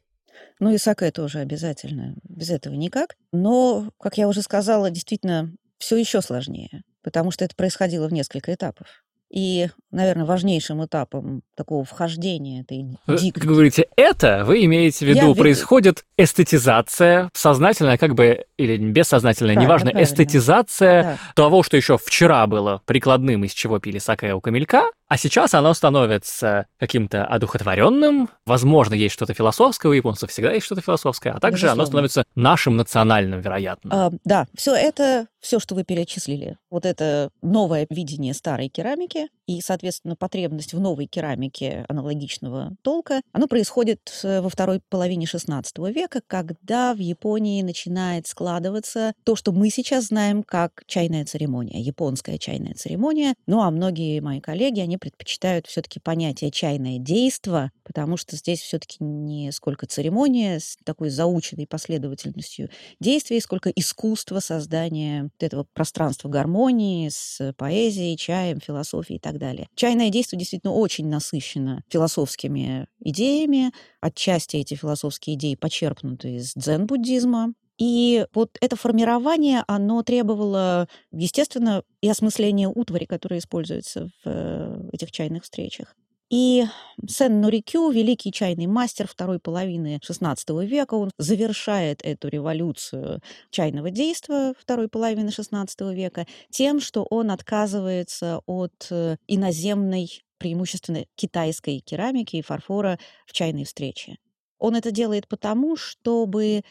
[0.59, 2.15] Ну и саке тоже обязательно.
[2.23, 3.15] Без этого никак.
[3.31, 8.53] Но, как я уже сказала, действительно все еще сложнее, потому что это происходило в несколько
[8.53, 8.87] этапов.
[9.35, 13.41] И, наверное, важнейшим этапом такого вхождения этой дикой...
[13.41, 19.55] Как говорите, это, вы имеете в виду, Я происходит эстетизация, сознательная как бы, или бессознательная,
[19.55, 20.09] правильно, неважно, правильно.
[20.09, 21.17] эстетизация да.
[21.35, 25.73] того, что еще вчера было прикладным, из чего пили саке у камелька, а сейчас оно
[25.73, 28.29] становится каким-то одухотворенным.
[28.45, 31.81] Возможно, есть что-то философское, у японцев всегда есть что-то философское, а также Безусловно.
[31.81, 34.07] оно становится нашим национальным, вероятно.
[34.07, 39.61] А, да, все это, все, что вы перечислили, вот это новое видение старой керамики и,
[39.61, 46.21] соответственно, потребность в новой керамике аналогичного толка, оно происходит э, во второй половине XVI века,
[46.25, 52.73] когда в Японии начинает складываться то, что мы сейчас знаем как чайная церемония, японская чайная
[52.73, 53.35] церемония.
[53.45, 58.97] Ну а многие мои коллеги, они предпочитают все-таки понятие чайное действо, потому что здесь все-таки
[58.99, 67.53] не сколько церемония с такой заученной последовательностью действий, сколько искусство создания этого пространства гармонии с
[67.57, 69.67] поэзией, чаем, философией и так далее.
[69.75, 73.71] Чайное действо действительно очень насыщено философскими идеями.
[74.01, 82.09] Отчасти эти философские идеи почерпнуты из дзен-буддизма, и вот это формирование, оно требовало, естественно, и
[82.09, 85.93] осмысления утвари, которая используется в э, этих чайных встречах.
[86.35, 86.65] И
[87.07, 93.21] Сен Норикю, великий чайный мастер второй половины XVI века, он завершает эту революцию
[93.51, 101.79] чайного действия второй половины XVI века тем, что он отказывается от э, иноземной, преимущественно китайской
[101.79, 104.17] керамики и фарфора в чайной встрече.
[104.59, 106.63] Он это делает потому, чтобы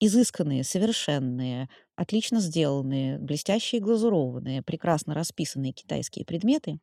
[0.00, 6.80] изысканные, совершенные, отлично сделанные, блестящие глазурованные, прекрасно расписанные китайские предметы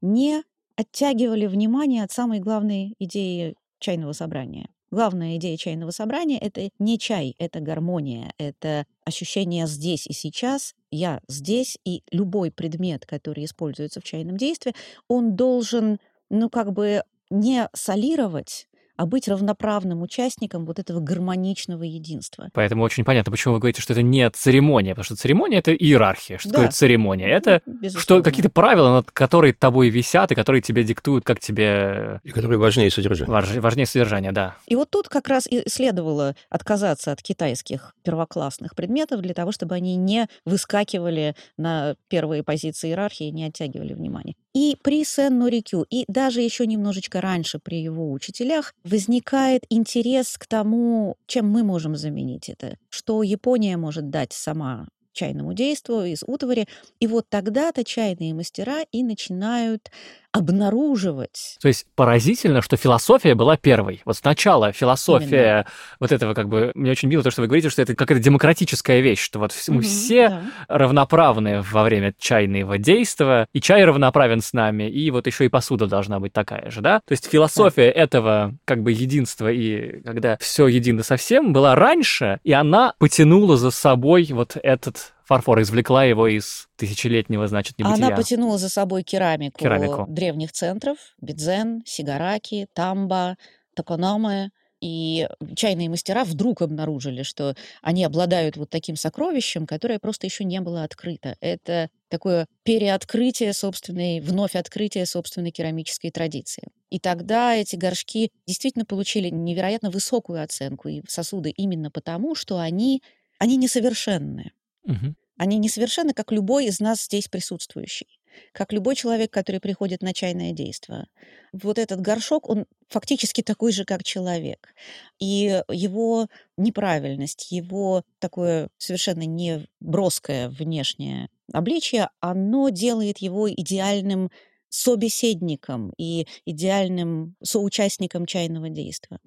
[0.00, 0.42] не
[0.76, 4.68] оттягивали внимание от самой главной идеи чайного собрания.
[4.90, 11.20] Главная идея чайного собрания— это не чай, это гармония, это ощущение здесь и сейчас, я
[11.28, 14.74] здесь, и любой предмет, который используется в чайном действии,
[15.08, 15.98] он должен,
[16.30, 22.48] ну, как бы не солировать а быть равноправным участником вот этого гармоничного единства.
[22.52, 26.38] Поэтому очень понятно, почему вы говорите, что это не церемония, потому что церемония— это иерархия.
[26.38, 26.54] Что да.
[26.56, 27.28] такое церемония?
[27.28, 27.62] Это
[27.96, 32.20] что какие-то правила, над которые тобой висят и которые тебе диктуют, как тебе...
[32.24, 33.30] И которые важнее содержания.
[33.30, 33.56] Важ...
[33.56, 34.56] Важнее содержания, да.
[34.66, 39.74] И вот тут как раз и следовало отказаться от китайских первоклассных предметов для того, чтобы
[39.74, 44.34] они не выскакивали на первые позиции иерархии и не оттягивали внимание.
[44.56, 51.18] И при Сен-Норикю, и даже еще немножечко раньше при его учителях возникает интерес к тому,
[51.26, 56.66] чем мы можем заменить это, что Япония может дать сама чайному действию из утвари.
[57.00, 59.90] И вот тогда-то чайные мастера и начинают
[60.36, 61.58] обнаруживать.
[61.60, 64.02] То есть поразительно, что философия была первой.
[64.04, 65.66] Вот сначала философия Именно.
[66.00, 66.72] вот этого как бы...
[66.74, 69.76] Мне очень мило то, что вы говорите, что это какая-то демократическая вещь, что вот мы
[69.76, 70.42] угу, все да.
[70.68, 75.86] равноправны во время чайного действия, и чай равноправен с нами, и вот еще и посуда
[75.86, 77.00] должна быть такая же, да?
[77.06, 78.00] То есть философия да.
[78.00, 83.70] этого как бы единства и когда все едино совсем была раньше, и она потянула за
[83.70, 88.06] собой вот этот фарфор, извлекла его из тысячелетнего, значит, небытия.
[88.06, 90.06] Она потянула за собой керамику, керамику.
[90.08, 93.36] древних центров, Бидзен, Сигараки, Тамба,
[93.74, 94.50] Токономы.
[94.78, 100.60] И чайные мастера вдруг обнаружили, что они обладают вот таким сокровищем, которое просто еще не
[100.60, 101.34] было открыто.
[101.40, 106.68] Это такое переоткрытие собственной, вновь открытие собственной керамической традиции.
[106.90, 113.02] И тогда эти горшки действительно получили невероятно высокую оценку и сосуды именно потому, что они,
[113.38, 114.52] они несовершенны.
[114.86, 115.14] Угу.
[115.38, 118.08] Они несовершенны, как любой из нас здесь присутствующий
[118.52, 121.06] как любой человек, который приходит на чайное действие.
[121.52, 124.74] Вот этот горшок, он фактически такой же, как человек.
[125.18, 134.30] И его неправильность, его такое совершенно не броское внешнее обличие, оно делает его идеальным
[134.68, 139.20] собеседником и идеальным соучастником чайного действия.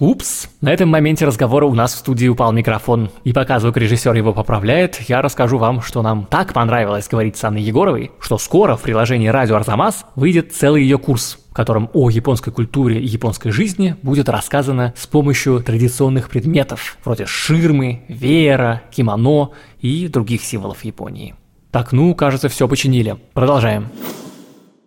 [0.00, 3.10] Упс, на этом моменте разговора у нас в студии упал микрофон.
[3.22, 7.62] И пока звукорежиссер его поправляет, я расскажу вам, что нам так понравилось говорить с Анной
[7.62, 12.50] Егоровой, что скоро в приложении «Радио Арзамас» выйдет целый ее курс, в котором о японской
[12.50, 20.08] культуре и японской жизни будет рассказано с помощью традиционных предметов, вроде ширмы, веера, кимоно и
[20.08, 21.36] других символов Японии.
[21.70, 23.16] Так, ну, кажется, все починили.
[23.32, 23.88] Продолжаем.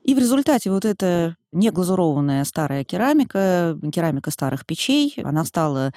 [0.03, 5.93] И в результате вот эта неглазурованная старая керамика, керамика старых печей, она стала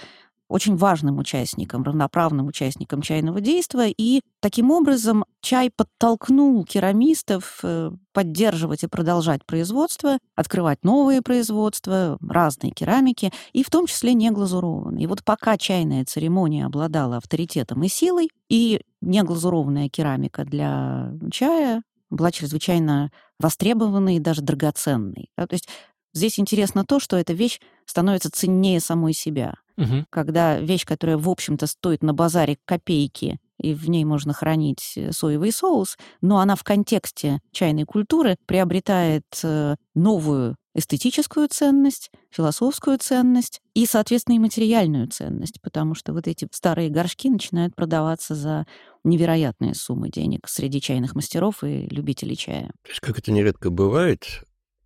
[0.51, 8.83] очень важным участником, равноправным участником чайного действия, и таким образом чай подтолкнул керамистов э, поддерживать
[8.83, 15.05] и продолжать производство, открывать новые производства, разные керамики, и в том числе неглазурованные.
[15.05, 22.33] И вот пока чайная церемония обладала авторитетом и силой, и неглазурованная керамика для чая была
[22.33, 25.31] чрезвычайно востребованной и даже драгоценной.
[25.37, 25.47] Да?
[25.47, 25.69] То есть
[26.13, 29.55] здесь интересно то, что эта вещь становится ценнее самой себя.
[29.77, 30.07] Угу.
[30.11, 35.13] Когда вещь, которая, в общем-то, стоит на базаре копейки, и в ней можно хранить э,
[35.13, 43.61] соевый соус, но она в контексте чайной культуры приобретает э, новую эстетическую ценность, философскую ценность
[43.75, 48.67] и, соответственно, и материальную ценность, потому что вот эти старые горшки начинают продаваться за
[49.05, 52.71] невероятные суммы денег среди чайных мастеров и любителей чая.
[52.83, 54.45] То есть, как это нередко бывает,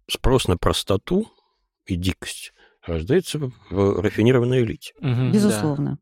[0.09, 1.29] спрос на простоту
[1.87, 2.53] и дикость
[2.87, 4.95] рождается в рафинированной элите.
[5.01, 5.91] Угу, Безусловно.
[5.93, 5.99] Да.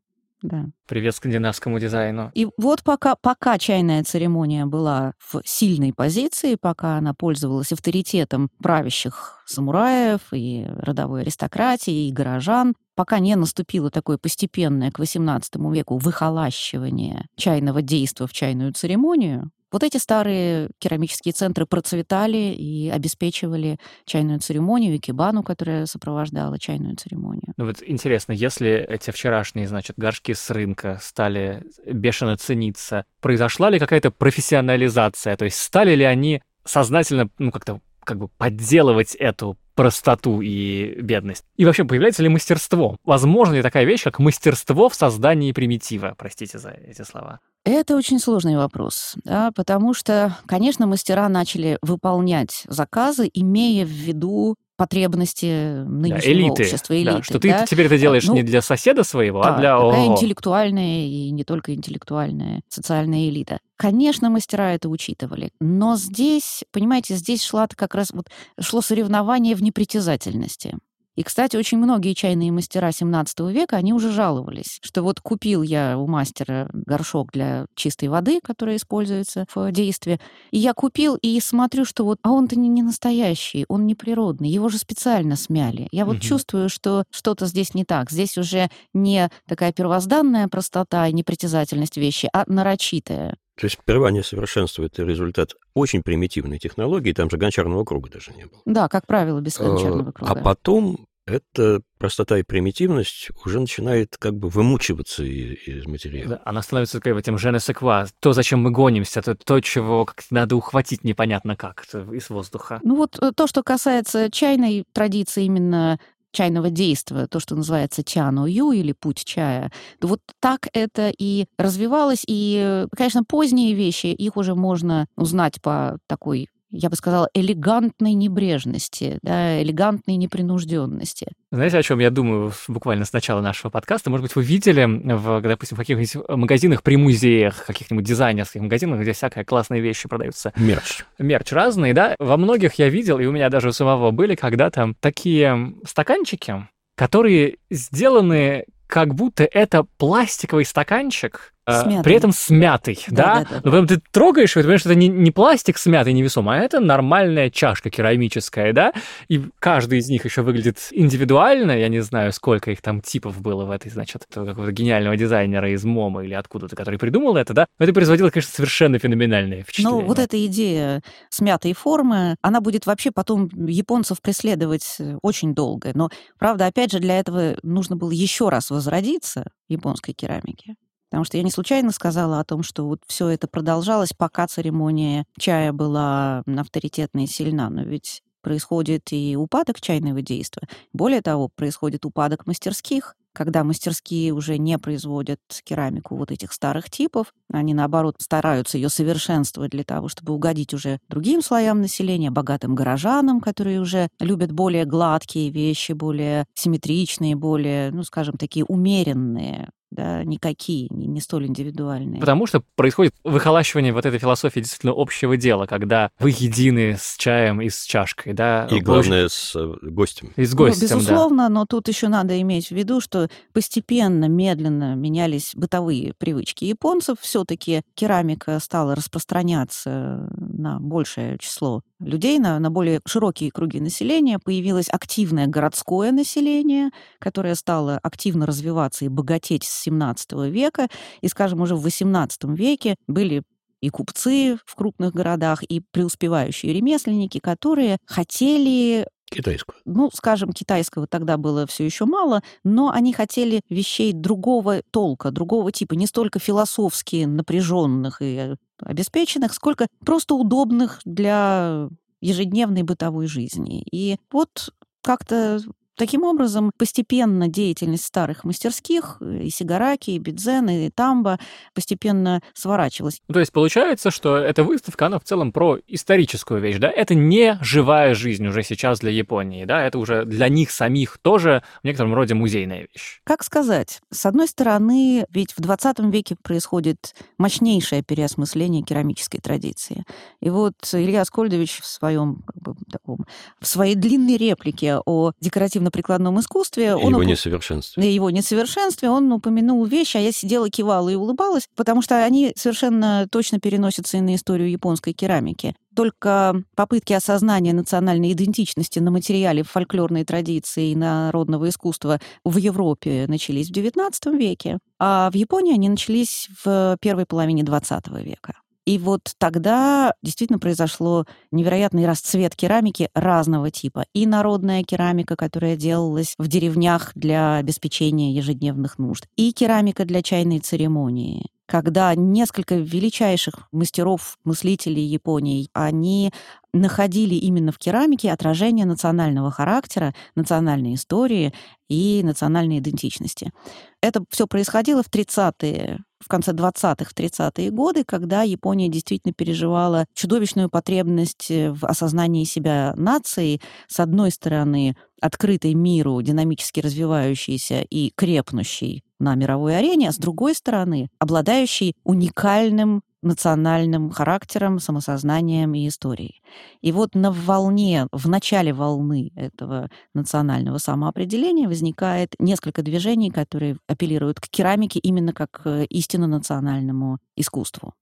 [0.86, 2.30] Привет скандинавскому дизайну.
[2.34, 9.42] И вот пока, пока чайная церемония была в сильной позиции, пока она пользовалась авторитетом правящих
[9.46, 17.26] самураев и родовой аристократии, и горожан, пока не наступило такое постепенное к XVIII веку выхолащивание
[17.36, 24.94] чайного действа в чайную церемонию, вот эти старые керамические центры процветали и обеспечивали чайную церемонию,
[24.94, 27.54] и кибану, которая сопровождала чайную церемонию.
[27.56, 33.78] Ну вот интересно, если эти вчерашние, значит, горшки с рынка стали бешено цениться, произошла ли
[33.78, 35.36] какая-то профессионализация?
[35.36, 41.44] То есть стали ли они сознательно, ну, как-то как бы подделывать эту простоту и бедность?
[41.56, 42.96] И вообще, появляется ли мастерство?
[43.04, 46.14] Возможно ли такая вещь, как мастерство в создании примитива?
[46.16, 47.40] Простите за эти слова.
[47.64, 54.56] Это очень сложный вопрос, да, потому что, конечно, мастера начали выполнять заказы, имея в виду
[54.76, 57.16] потребности нынешнего да, элиты, общества, элиты.
[57.16, 57.66] Да, что ты да?
[57.66, 59.78] теперь это делаешь ну, не для соседа своего, а да, а для...
[59.78, 63.58] Такая интеллектуальная и не только интеллектуальная социальная элита.
[63.76, 68.28] Конечно, мастера это учитывали, но здесь, понимаете, здесь шла как раз вот
[68.60, 70.76] шло соревнование в непритязательности.
[71.16, 75.98] И, кстати, очень многие чайные мастера 17 века, они уже жаловались, что вот купил я
[75.98, 80.20] у мастера горшок для чистой воды, которая используется в действии,
[80.50, 84.48] и я купил и смотрю, что вот, а он-то не, не настоящий, он не природный,
[84.48, 85.88] его же специально смяли.
[85.92, 86.22] Я вот угу.
[86.22, 88.10] чувствую, что что-то здесь не так.
[88.10, 93.36] Здесь уже не такая первозданная простота и непритязательность вещи, а нарочитая.
[93.62, 98.46] То есть прерывание совершенства— это результат очень примитивной технологии, там же гончарного круга даже не
[98.46, 98.60] было.
[98.64, 100.32] Да, как правило, без а, гончарного круга.
[100.32, 106.30] А потом эта простота и примитивность уже начинает как бы вымучиваться из, материала.
[106.30, 110.56] Да, она становится такой этим женесеква, то, зачем мы гонимся, то, то чего как надо
[110.56, 112.80] ухватить непонятно как из воздуха.
[112.82, 116.00] Ну вот э, то, что касается чайной традиции именно
[116.32, 119.70] чайного действия, то, что называется чану-ю или путь чая.
[120.00, 122.24] Вот так это и развивалось.
[122.26, 129.18] И, конечно, поздние вещи, их уже можно узнать по такой я бы сказала, элегантной небрежности,
[129.22, 131.28] да, элегантной непринужденности.
[131.50, 134.10] Знаете, о чем я думаю буквально с начала нашего подкаста?
[134.10, 139.12] Может быть, вы видели, в, допустим, в каких-нибудь магазинах при музеях, каких-нибудь дизайнерских магазинах, где
[139.12, 140.52] всякие классные вещи продаются.
[140.56, 141.04] Мерч.
[141.18, 142.16] Мерч разный, да?
[142.18, 147.58] Во многих я видел, и у меня даже у самого были когда-то такие стаканчики, которые
[147.70, 152.02] сделаны как будто это пластиковый стаканчик, Смятый.
[152.02, 153.22] При этом смятый, да?
[153.22, 153.34] да?
[153.34, 153.60] да, да.
[153.62, 156.62] Но потом ты трогаешь, и ты понимаешь, что это не, не пластик смятый невесомый, а
[156.62, 158.92] это нормальная чашка керамическая, да?
[159.28, 161.78] И каждый из них еще выглядит индивидуально.
[161.78, 165.84] Я не знаю, сколько их там типов было в этой, значит, какого-то гениального дизайнера из
[165.84, 167.66] МОМа или откуда-то, который придумал это, да?
[167.78, 170.00] Но это производило, конечно, совершенно феноменальное впечатление.
[170.00, 175.92] Ну, вот эта идея смятой формы, она будет вообще потом японцев преследовать очень долго.
[175.94, 180.74] Но, правда, опять же, для этого нужно было еще раз возродиться японской керамике.
[181.12, 185.26] Потому что я не случайно сказала о том, что вот все это продолжалось, пока церемония
[185.38, 187.68] чая была авторитетна и сильна.
[187.68, 190.66] Но ведь происходит и упадок чайного действия.
[190.94, 197.34] Более того, происходит упадок мастерских, когда мастерские уже не производят керамику вот этих старых типов,
[197.52, 203.42] они, наоборот, стараются ее совершенствовать для того, чтобы угодить уже другим слоям населения, богатым горожанам,
[203.42, 210.88] которые уже любят более гладкие вещи, более симметричные, более, ну, скажем, такие умеренные да, никакие,
[210.90, 212.20] не, не столь индивидуальные.
[212.20, 217.60] Потому что происходит выхолащивание вот этой философии действительно общего дела, когда вы едины с чаем
[217.60, 218.66] и с чашкой, да.
[218.70, 220.32] И главное, с э, гостем.
[220.36, 221.48] И с гостем, ну, Безусловно, да.
[221.50, 227.18] но тут еще надо иметь в виду, что постепенно, медленно менялись бытовые привычки японцев.
[227.20, 234.38] Все-таки керамика стала распространяться на большее число людей, на, на более широкие круги населения.
[234.38, 240.88] Появилось активное городское население, которое стало активно развиваться и богатеть с XVII века.
[241.20, 243.42] И, скажем, уже в XVIII веке были
[243.80, 249.76] и купцы в крупных городах, и преуспевающие ремесленники, которые хотели Китайского.
[249.84, 255.72] Ну, скажем, китайского тогда было все еще мало, но они хотели вещей другого толка, другого
[255.72, 261.88] типа, не столько философски напряженных и э, обеспеченных, сколько просто удобных для
[262.20, 263.84] ежедневной бытовой жизни.
[263.90, 265.60] И вот как-то
[265.96, 271.38] Таким образом, постепенно деятельность старых мастерских, и Сигараки, и Бидзен, и Тамба
[271.74, 273.20] постепенно сворачивалась.
[273.30, 276.90] То есть получается, что эта выставка, она в целом про историческую вещь, да?
[276.90, 279.82] Это не живая жизнь уже сейчас для Японии, да?
[279.84, 283.20] Это уже для них самих тоже в некотором роде музейная вещь.
[283.24, 284.00] Как сказать?
[284.10, 290.04] С одной стороны, ведь в 20 веке происходит мощнейшее переосмысление керамической традиции.
[290.40, 293.26] И вот Илья Скольдович в своем как бы, таком,
[293.60, 296.86] в своей длинной реплике о декоративном декоративно-прикладном искусстве.
[296.86, 297.24] И он его уп...
[297.24, 298.14] несовершенстве.
[298.14, 299.10] Его несовершенстве.
[299.10, 304.18] Он упомянул вещи, а я сидела, кивала и улыбалась, потому что они совершенно точно переносятся
[304.18, 305.74] и на историю японской керамики.
[305.94, 313.68] Только попытки осознания национальной идентичности на материале фольклорной традиции и народного искусства в Европе начались
[313.68, 318.54] в XIX веке, а в Японии они начались в первой половине XX века.
[318.84, 324.06] И вот тогда действительно произошло невероятный расцвет керамики разного типа.
[324.12, 330.58] И народная керамика, которая делалась в деревнях для обеспечения ежедневных нужд, и керамика для чайной
[330.58, 336.32] церемонии, когда несколько величайших мастеров, мыслителей Японии, они
[336.72, 341.52] находили именно в керамике отражение национального характера, национальной истории
[341.88, 343.52] и национальной идентичности.
[344.00, 350.06] Это все происходило в 30-е в конце 20-х, в 30-е годы, когда Япония действительно переживала
[350.14, 359.02] чудовищную потребность в осознании себя нацией, с одной стороны, открытой миру, динамически развивающейся и крепнущей
[359.18, 366.42] на мировой арене, а с другой стороны, обладающей уникальным национальным характером, самосознанием и историей.
[366.80, 374.40] И вот на волне, в начале волны этого национального самоопределения возникает несколько движений, которые апеллируют
[374.40, 377.94] к керамике именно как к истинно национальному искусству.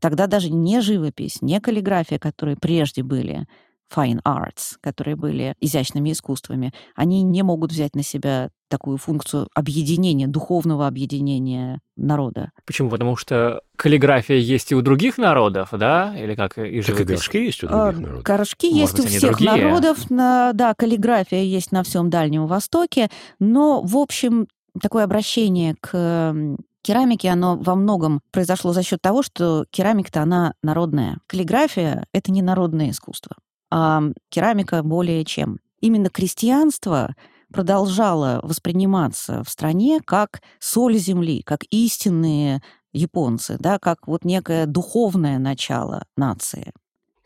[0.00, 3.46] Тогда даже не живопись, не каллиграфия, которые прежде были
[3.94, 10.26] fine arts, которые были изящными искусствами, они не могут взять на себя такую функцию объединения,
[10.26, 12.52] духовного объединения народа.
[12.64, 12.88] Почему?
[12.88, 16.16] Потому что каллиграфия есть и у других народов, да?
[16.18, 16.96] Или как и живопись?
[16.96, 18.22] Так и горшки есть у других а, народов.
[18.24, 19.50] Горшки Может есть быть, у всех другие?
[19.50, 20.10] народов.
[20.10, 23.10] На, да, каллиграфия есть на всем Дальнем Востоке.
[23.38, 24.46] Но, в общем,
[24.80, 26.34] такое обращение к
[26.80, 31.18] керамике, оно во многом произошло за счет того, что керамика-то она народная.
[31.26, 33.36] Каллиграфия— это не народное искусство
[33.72, 35.58] а керамика более чем.
[35.80, 37.16] Именно крестьянство
[37.52, 45.38] продолжало восприниматься в стране как соль земли, как истинные японцы, да, как вот некое духовное
[45.38, 46.72] начало нации.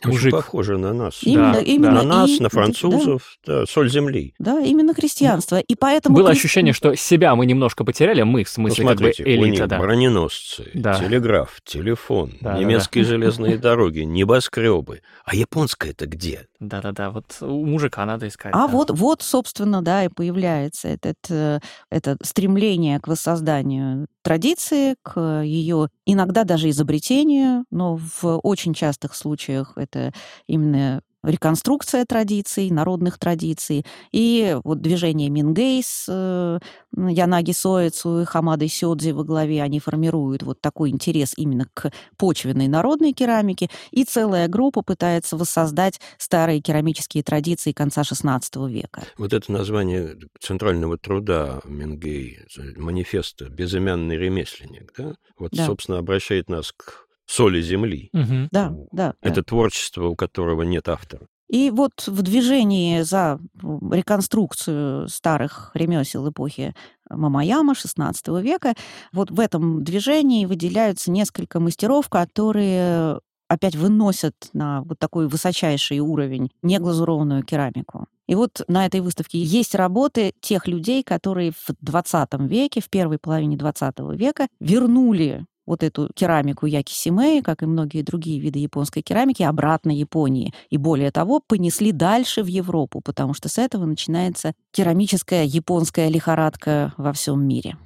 [0.04, 0.32] Очень Мужик.
[0.32, 1.22] похоже на нас.
[1.22, 1.90] Именно, Да, именно.
[1.92, 4.34] На нас, и- на французов, да, соль земли.
[4.38, 5.58] Да, именно христианство.
[5.58, 6.16] И поэтому...
[6.16, 9.26] Было ощущение, что себя мы немножко потеряли, мы, в Ну, смысле, как бы смотрите, у
[9.28, 9.78] элита, них да.
[9.78, 10.98] броненосцы, Да.
[10.98, 15.00] телеграф, телефон, Да, да, немецкие железные дороги, небоскребы.
[15.24, 16.46] А японская-то где?
[16.60, 18.52] Да-да-да, вот у мужика надо искать.
[18.54, 18.68] А да.
[18.68, 21.60] вот, вот, собственно, да, и появляется этот, э,
[21.90, 29.74] это стремление к воссозданию традиции, к ее иногда даже изобретению, но в очень частых случаях
[29.76, 30.12] это
[30.48, 33.84] именно реконструкция традиций, народных традиций.
[34.12, 36.58] И вот движение Мингей с э,
[36.96, 42.68] Янаги Соэцу и Хамадой Сёдзи во главе, они формируют вот такой интерес именно к почвенной
[42.68, 43.68] народной керамике.
[43.90, 48.40] И целая группа пытается воссоздать старые керамические традиции конца XVI
[48.70, 49.02] века.
[49.18, 52.40] Вот это название центрального труда Менгей,
[52.76, 55.14] манифеста «Безымянный ремесленник», да?
[55.38, 55.66] Вот, Да.
[55.66, 58.10] собственно, обращает нас к соли земли.
[58.12, 58.48] Мгм.
[58.50, 59.14] Да, да.
[59.20, 59.28] да.
[59.28, 61.26] Это творчество, у которого нет автора.
[61.48, 66.74] И вот в движении за реконструкцию старых ремесел эпохи
[67.08, 68.74] Мамаяма XVI века,
[69.12, 76.50] вот в этом движении выделяются несколько мастеров, которые опять выносят на вот такой высочайший уровень
[76.62, 78.06] неглазурованную керамику.
[78.26, 83.18] И вот на этой выставке есть работы тех людей, которые в 20 веке, в первой
[83.18, 89.42] половине 20 века вернули вот эту керамику якисимеи, как и многие другие виды японской керамики,
[89.42, 90.52] обратно Японии.
[90.70, 96.94] И более того, понесли дальше в Европу, потому что с этого начинается керамическая японская лихорадка
[96.96, 97.76] во всем мире.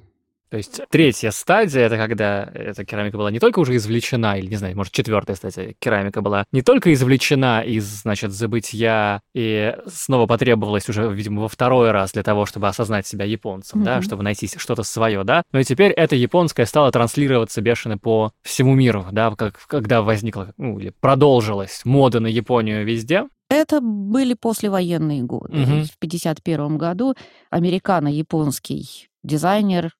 [0.50, 4.56] То есть третья стадия это когда эта керамика была не только уже извлечена, или не
[4.56, 10.88] знаю, может четвертая стадия, керамика была не только извлечена из, значит, забытия и снова потребовалась
[10.88, 14.02] уже, видимо, во второй раз для того, чтобы осознать себя японцем, да, Мгм.
[14.02, 18.74] чтобы найти что-то свое, да, но и теперь это японское стало транслироваться бешено по всему
[18.74, 25.22] миру, да, как, когда возникла, ну, или продолжилась мода на Японию везде, Это были послевоенные
[25.22, 25.54] годы.
[25.58, 25.84] Мгм.
[25.84, 27.14] В 1951 году
[27.50, 29.90] американо-японский дизайнер,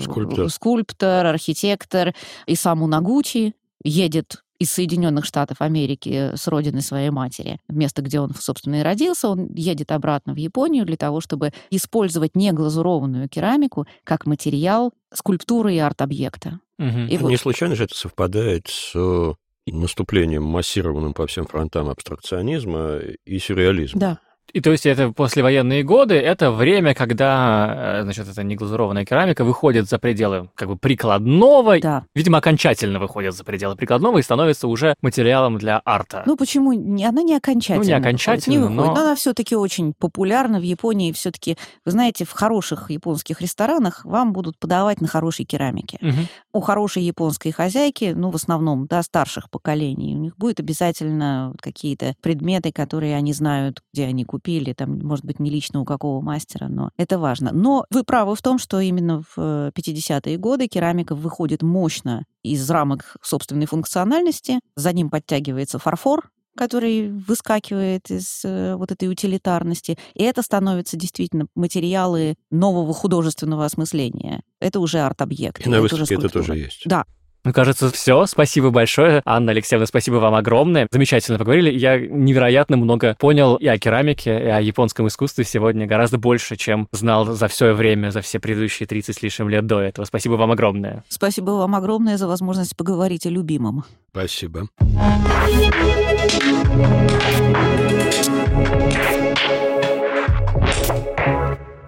[0.00, 0.48] Скульптор.
[0.50, 2.14] скульптор, архитектор
[2.46, 8.80] Исаму Нагучи едет из Соединенных Штатов Америки с родины своей матери, место, где он, собственно,
[8.80, 14.92] и родился, он едет обратно в Японию для того, чтобы использовать неглазурованную керамику как материал
[15.14, 16.60] скульптуры и арт-объекта.
[16.78, 17.06] Мгм.
[17.06, 19.32] И вот- Не случайно же это совпадает с э,
[19.66, 23.98] наступлением массированным по всем фронтам абстракционизма и сюрреализма.
[24.00, 24.18] Да.
[24.52, 29.88] И то есть это послевоенные годы, это время, когда, э, значит, эта неглазурованная керамика выходит
[29.88, 32.04] за пределы как бы прикладного, Да.
[32.14, 36.22] видимо, окончательно выходит за пределы прикладного и становится уже материалом для арта.
[36.26, 36.70] Ну почему?
[36.72, 37.78] Она не окончательно.
[37.78, 38.94] Ну, не выходит, окончательно, не выходит.
[38.94, 41.12] но- она все-таки очень популярна в Японии.
[41.12, 45.98] Все-таки, вы знаете, в хороших японских ресторанах вам будут подавать на хорошей керамике.
[46.00, 46.26] Мгм.
[46.52, 52.14] У хорошей японской хозяйки, ну, в основном, да, старших поколений, у них будет обязательно какие-то
[52.20, 54.39] предметы, которые они знают, где они купили,
[54.74, 57.52] там, может быть, не лично у какого мастера, но это важно.
[57.52, 62.68] Но вы правы в том, что именно в э, 50-е годы керамика выходит мощно из
[62.70, 70.24] рамок собственной функциональности, за ним подтягивается фарфор, который выскакивает из э, вот этой утилитарности, и
[70.24, 74.42] это становится действительно материалы нового художественного осмысления.
[74.60, 75.64] Это уже арт-объект.
[75.64, 76.82] И на выставке это тоже есть.
[76.84, 77.04] Да,
[77.44, 78.26] Ну, кажется, все.
[78.26, 79.22] Спасибо большое.
[79.24, 80.86] Анна Алексеевна, спасибо вам огромное.
[80.90, 81.70] Замечательно поговорили.
[81.70, 86.88] Я невероятно много понял и о керамике, и о японском искусстве сегодня гораздо больше, чем
[86.92, 90.04] знал за все время, за все предыдущие 30 с лишним лет до этого.
[90.04, 91.04] Спасибо вам огромное.
[91.08, 93.84] спасибо вам огромное за возможность поговорить о любимом.
[94.10, 94.68] Спасибо.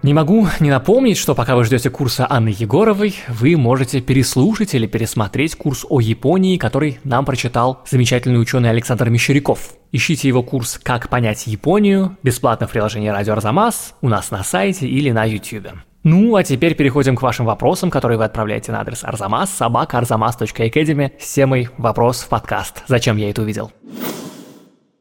[0.03, 4.85] Не могу не напомнить, что пока вы ждете курса Анны Егоровой, вы можете переслушать или
[4.85, 9.75] пересмотреть курс о Японии, который нам прочитал замечательный ученый Александр Мещеряков.
[9.93, 14.89] Ищите его курс «Как понять Японию» бесплатно в приложении «Радио Арзамас», у нас на сайте
[14.89, 15.69] или на YouTube.
[16.03, 21.13] Ну, а теперь переходим к вашим вопросам, которые вы отправляете на адрес арзамас, собака, arzamas.academy
[21.17, 22.83] с темой «Вопрос в подкаст».
[22.87, 23.71] Зачем я это увидел?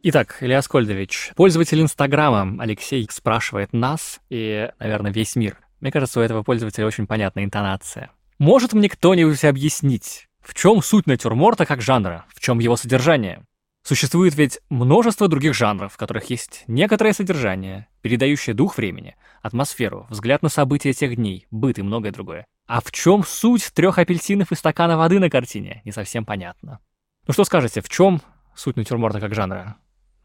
[0.04, 5.58] Итак, Илья Скольдович, пользователь Инстаграма Алексей спрашивает нас и, наверное, весь мир.
[5.78, 8.10] Мне кажется, у этого пользователя очень понятная интонация.
[8.40, 13.44] Может мне кто-нибудь объяснить, в чем суть натюрморта как жанра, в чем его содержание?
[13.84, 20.42] Существует ведь множество других жанров, в которых есть некоторое содержание, передающее дух времени, атмосферу, взгляд
[20.42, 22.44] на события тех дней, быт и многое другое.
[22.66, 26.80] А в чем суть трех апельсинов и стакана воды на картине, не совсем понятно.
[27.28, 28.20] Ну что скажете, в чем
[28.56, 29.76] суть натюрморта как жанра?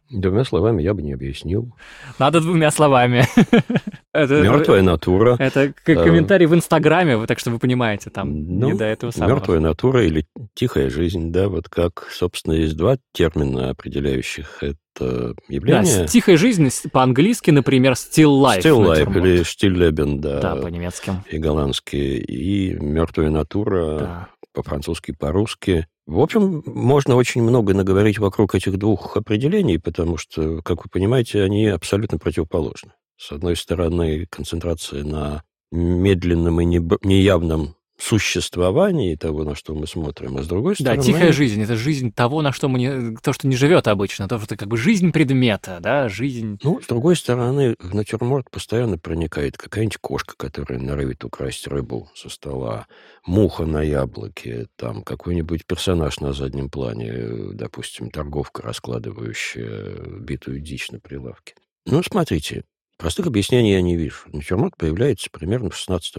[0.10, 1.76] Двумя словами я бы не объяснил.
[2.18, 3.26] Надо двумя словами.
[4.14, 5.36] Мертвая натура.
[5.38, 9.36] Это комментарий в Инстаграме, так что вы понимаете, там ну, не до этого самого.
[9.36, 16.00] Мертвая натура или тихая жизнь, да, вот как, собственно, есть два термина, определяющих это явление.
[16.00, 18.60] Да, тихая жизнь по-английски, например, still life.
[18.60, 20.40] Still life или stilleben, да.
[20.40, 21.12] Да, по-немецки.
[21.30, 21.96] И голландски.
[21.96, 24.28] И мертвая натура да.
[24.54, 25.88] по-французски, по-русски.
[26.08, 31.44] В общем, можно очень много наговорить вокруг этих двух определений, потому что, как вы понимаете,
[31.44, 32.94] они абсолютно противоположны.
[33.18, 40.44] С одной стороны, концентрация на медленном и неявном существовании того, на что мы смотрим, а
[40.44, 40.98] с другой стороны...
[40.98, 43.16] Да, тихая жизнь— это жизнь того, на что мы не...
[43.18, 46.60] то, что не живет обычно, то, что как бы жизнь предмета, да, жизнь...
[46.64, 52.30] Ну, с другой стороны, в натюрморт постоянно проникает какая-нибудь кошка, которая норовит украсть рыбу со
[52.30, 52.88] стола,
[53.26, 61.00] муха на яблоке, там какой-нибудь персонаж на заднем плане, допустим, торговка, раскладывающая битую дичь на
[61.00, 61.56] прилавке.
[61.86, 62.64] Ну, смотрите,
[62.98, 64.20] простых объяснений я не вижу.
[64.32, 66.18] Натюрморт появляется примерно в 16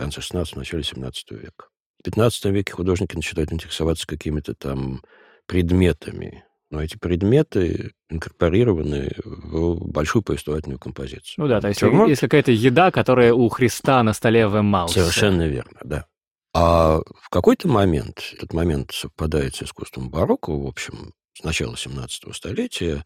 [0.00, 1.66] конце 16 начале 17 века.
[1.98, 5.02] В 15 веке художники начинают интересоваться какими-то там
[5.46, 11.34] предметами, но эти предметы инкорпорированы в большую повествовательную композицию.
[11.36, 12.08] Ну да, то есть Натюрморт...
[12.08, 15.00] если какая-то еда, которая у Христа на столе в Эммаусе.
[15.00, 16.06] Совершенно верно, да.
[16.54, 22.34] А в какой-то момент, этот момент совпадает с искусством барокко, в общем, с начала 17
[22.34, 23.04] столетия,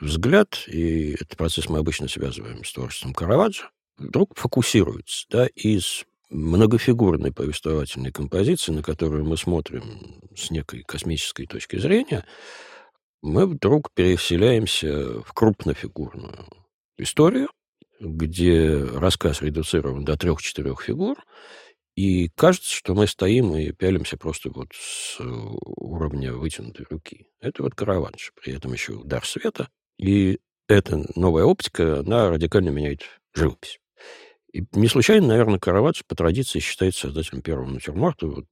[0.00, 7.32] взгляд, и этот процесс мы обычно связываем с творчеством Караваджо, вдруг фокусируется да, из многофигурной
[7.32, 12.24] повествовательной композиции, на которую мы смотрим с некой космической точки зрения,
[13.20, 16.46] мы вдруг переселяемся в крупнофигурную
[16.98, 17.48] историю,
[18.00, 21.16] где рассказ редуцирован до трех-четырех фигур,
[21.94, 27.26] и кажется, что мы стоим и пялимся просто вот с уровня вытянутой руки.
[27.40, 29.68] Это вот Караванш, при этом еще удар света.
[29.98, 33.02] И эта новая оптика, она радикально меняет
[33.34, 33.78] живопись.
[34.52, 38.46] И не случайно, наверное, Караваджо по традиции считается создателем первого натюрморта, вот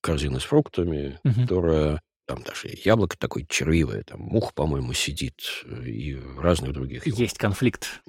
[0.00, 1.40] корзина с фруктами, угу.
[1.42, 7.06] которая там даже яблоко такое червивое, там мух, по-моему, сидит, и разных других.
[7.06, 8.02] Есть конфликт.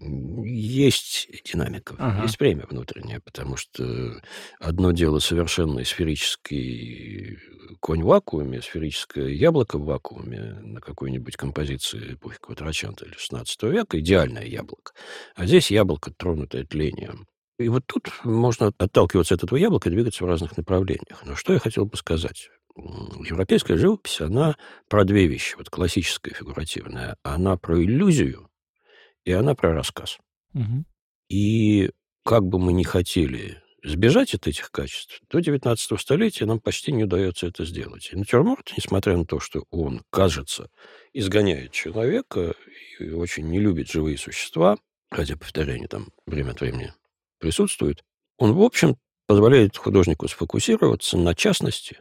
[0.44, 2.24] Есть динамика, ага.
[2.24, 4.20] есть время внутреннее, потому что
[4.60, 7.38] одно дело совершенно сферический
[7.80, 14.00] конь в вакууме, сферическое яблоко в вакууме на какой-нибудь композиции эпохи Квадрачанта или XVI века,
[14.00, 14.94] идеальное яблоко.
[15.36, 17.28] А здесь яблоко, тронутое тлением.
[17.60, 21.26] И вот тут можно отталкиваться от этого яблока и двигаться в разных направлениях.
[21.26, 22.50] Но что я хотел бы сказать?
[22.76, 24.56] Европейская живопись, она
[24.88, 25.56] про две вещи.
[25.58, 27.18] Вот классическая фигуративная.
[27.24, 28.50] Она про иллюзию,
[29.26, 30.20] и она про рассказ.
[30.54, 30.86] Угу.
[31.30, 31.92] И
[32.24, 37.06] как бы мы ни хотели сбежать от этих качеств, до 19 столетия нам почти не
[37.06, 38.10] удается это сделать.
[38.12, 40.70] И натюрморт, несмотря на то, что он, кажется,
[41.14, 42.54] изгоняет человека
[43.00, 44.78] и очень не любит живые существа,
[45.10, 46.94] хотя повторение там время от времени
[47.40, 48.04] присутствует,
[48.38, 51.98] он, в общем, позволяет художнику сфокусироваться на частности,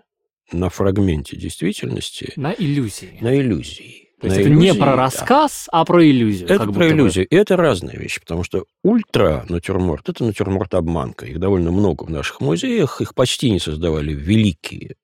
[0.53, 2.33] на фрагменте действительности.
[2.37, 3.19] На иллюзии.
[3.21, 4.07] На иллюзии.
[4.21, 5.81] То есть это иллюзии, не про рассказ, да.
[5.81, 6.49] а про иллюзию.
[6.49, 7.27] Это про иллюзию.
[7.27, 7.37] Бы.
[7.37, 11.27] И это разные вещи, потому что ультра-натюрморт– это натюрморт-обманка.
[11.27, 13.03] Их довольно много в наших музеях.
[13.03, 14.97] Их почти не создавали великие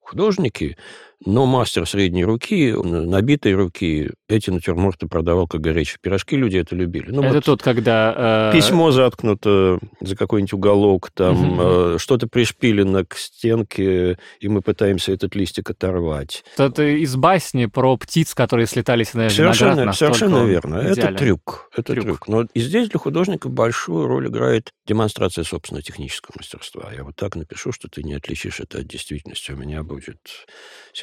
[0.00, 0.76] художники,
[1.24, 7.10] но мастер средней руки, набитой руки, эти натюрморты продавал как горячие пирожки, люди это любили.
[7.10, 8.50] Ну, это вот тот, когда...
[8.52, 8.56] Э...
[8.56, 11.62] Письмо заткнуто за какой-нибудь уголок, там угу.
[11.62, 16.44] э, что-то пришпилено к стенке, и мы пытаемся этот листик оторвать.
[16.56, 19.92] Это из басни про птиц, которые слетались на совершенно.
[19.92, 20.76] Совершенно верно.
[20.76, 21.70] Это трюк.
[21.72, 22.04] Это трюк.
[22.04, 22.28] трюк.
[22.28, 26.90] Но и здесь для художника большую роль играет демонстрация собственного технического мастерства.
[26.94, 29.52] Я вот так напишу, что ты не отличишь это от действительности.
[29.52, 30.18] У меня будет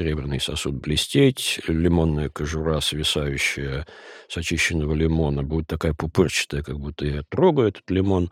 [0.05, 3.87] серебряный сосуд блестеть, лимонная кожура, свисающая
[4.27, 8.29] с очищенного лимона, будет такая пупырчатая, как будто я трогаю этот лимон.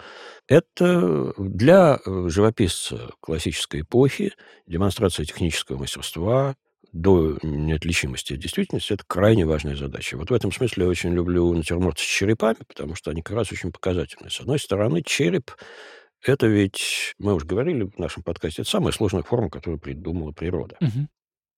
[0.47, 4.33] Это для э, живописца классической эпохи
[4.67, 6.55] демонстрация технического мастерства,
[6.91, 10.15] до неотличимости от действительности, это крайне важная задача.
[10.15, 13.51] Вот в этом смысле я очень люблю натюрморт с черепами, потому что они как раз
[13.51, 14.29] очень показательны.
[14.29, 15.49] С одной стороны, череп
[16.25, 20.77] это ведь, мы уже говорили в нашем подкасте, это самая сложная форма, которую придумала природа.
[20.79, 21.07] Угу.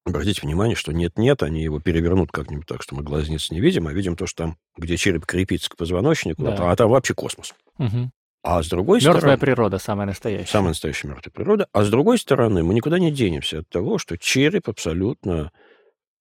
[0.06, 3.94] Обратите внимание, что нет-нет, они его перевернут как-нибудь так, что мы глазниц не видим, а
[3.94, 6.72] видим то, что там, где череп крепится к позвоночнику, да.
[6.72, 7.56] а там вообще космос.
[7.80, 8.12] Угу.
[8.44, 9.38] А с другой Мертвая стороны...
[9.40, 10.52] природа, самая настоящая.
[10.52, 11.68] Самая настоящая мертвая природа.
[11.74, 15.52] А с другой стороны, мы никуда не денемся от того, что череп абсолютно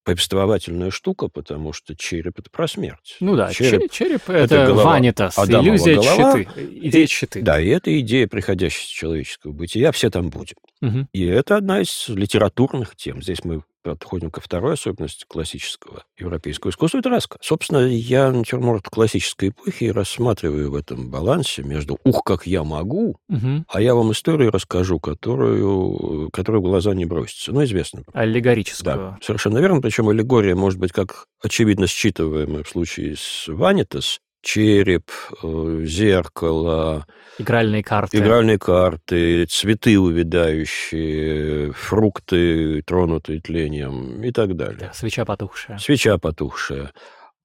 [0.04, 3.16] повествовательная штука, потому что череп— это про смерть.
[3.20, 7.42] Ну да, череп, череп— это, это голова, ванитас, иллюзия голова, щиты, идея щиты.
[7.42, 10.56] Да, и это идея приходящего человеческого бытия, все там будем.
[10.80, 11.08] Угу.
[11.12, 13.22] И это одна из литературных тем.
[13.22, 17.38] Здесь мы подходим ко второй особенности классического европейского искусства, это рассказ.
[17.42, 23.64] Собственно, я натюрморт классической эпохи рассматриваю в этом балансе между «ух, как я могу», угу.
[23.68, 27.52] а я вам историю расскажу, которую, которую в глаза не бросится.
[27.52, 28.02] Ну, известно.
[28.12, 28.96] Аллегорическую.
[28.96, 29.82] Да, совершенно верно.
[29.82, 35.10] Причем аллегория может быть как очевидно считываемая в случае с Ванитас, череп,
[35.42, 37.06] э, зеркало.
[37.38, 38.18] Игральные карты.
[38.18, 44.78] Игральные карты, цветы увядающие, фрукты, тронутые тлением и так далее.
[44.78, 45.78] Да, свеча потухшая.
[45.78, 46.92] Свеча потухшая.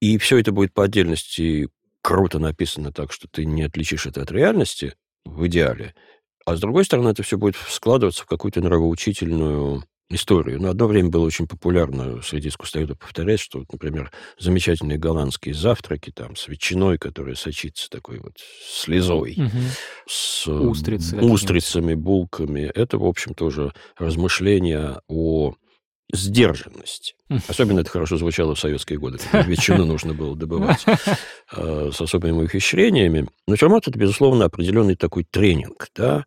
[0.00, 1.68] И все это будет по отдельности
[2.02, 4.94] круто написано так, что ты не отличишь это от реальности
[5.24, 5.94] в идеале.
[6.46, 10.60] А с другой стороны, это все будет складываться в какую-то нравоучительную историю.
[10.60, 16.10] Но одно время было очень популярно среди искусствоведов повторять, что, вот, например, замечательные голландские завтраки
[16.10, 19.58] там с ветчиной, которая сочится такой вот слезой, угу.
[20.08, 22.70] с Устрицы устрицами, булками.
[22.74, 25.54] Это, в общем, тоже размышления о
[26.12, 27.14] сдержанности.
[27.46, 30.84] Особенно это хорошо звучало в советские годы, когда ветчину нужно было добывать
[31.52, 33.28] э, с особыми ухищрениями.
[33.46, 36.24] Но равно это, безусловно, определенный такой тренинг, да,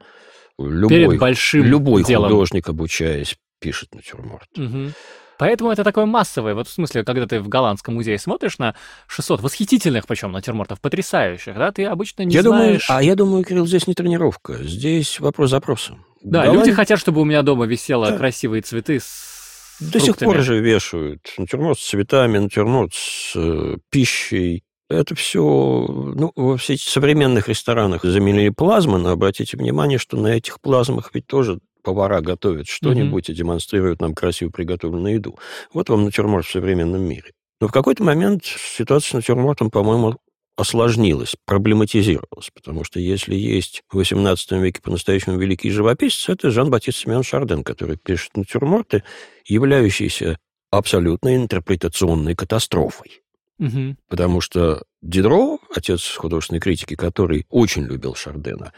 [0.59, 2.29] Любой, Перед большим любой делом.
[2.29, 4.49] художник, обучаясь пишет натюрморт.
[4.57, 4.91] Угу.
[5.39, 6.53] Поэтому это такое массовое.
[6.53, 8.75] Вот в смысле, когда ты в голландском музее смотришь на
[9.07, 12.87] 600 восхитительных, причем натюрмортов, потрясающих, да, ты обычно не я знаешь...
[12.87, 14.61] Думаю, а я думаю, Кирилл, здесь не тренировка.
[14.61, 15.97] Здесь вопрос запроса.
[16.21, 16.59] Да, Голланд...
[16.59, 18.17] люди хотят, чтобы у меня дома висело да.
[18.17, 20.05] красивые цветы с До фруктами.
[20.05, 24.63] сих пор же вешают натюрморт с цветами, натюрморт с э, пищей.
[24.89, 30.59] Это все, ну, во всех современных ресторанах заменили плазмы, но обратите внимание, что на этих
[30.59, 33.33] плазмах ведь тоже повара готовят что-нибудь mm-hmm.
[33.33, 35.37] и демонстрируют нам красиво приготовленную еду.
[35.73, 37.31] Вот вам натюрморт в современном мире.
[37.61, 40.17] Но в какой-то момент ситуация с натюрмортом, по-моему,
[40.55, 47.23] осложнилась, проблематизировалась, потому что если есть в XVIII веке по-настоящему великий живописец, это Жан-Батист Семен
[47.23, 49.03] Шарден, который пишет натюрморты,
[49.45, 50.37] являющиеся
[50.71, 53.21] абсолютно интерпретационной катастрофой.
[53.59, 53.95] Угу.
[54.09, 58.73] Потому что Дидро, отец художественной критики, который очень любил Шардена,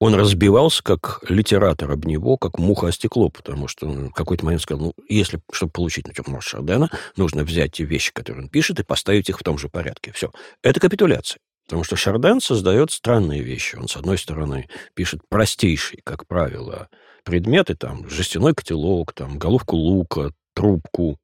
[0.00, 4.44] он разбивался как литератор об него, как муха о стекло, потому что он в какой-то
[4.44, 8.80] момент сказал, ну, если, чтобы получить натюрморт Шардена, нужно взять те вещи, которые он пишет,
[8.80, 10.12] и поставить их в том же порядке.
[10.12, 10.30] Все.
[10.62, 11.40] Это капитуляция.
[11.66, 13.76] Потому что Шарден создает странные вещи.
[13.76, 16.88] Он, с одной стороны, пишет простейшие, как правило,
[17.24, 21.18] предметы, там, жестяной котелок, там, головку лука, трубку.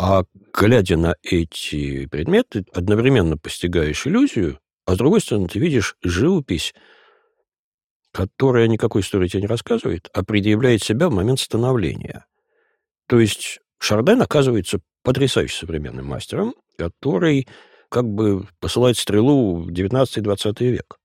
[0.00, 0.24] А
[0.58, 6.74] глядя на эти предметы, одновременно постигаешь иллюзию, а с другой стороны, ты видишь живопись,
[8.12, 12.26] которая никакой истории тебе не рассказывает, а предъявляет себя в момент становления.
[13.08, 17.48] То есть Шарден оказывается потрясающе современным мастером, который
[17.88, 20.98] как бы посылает стрелу в 19-20 век.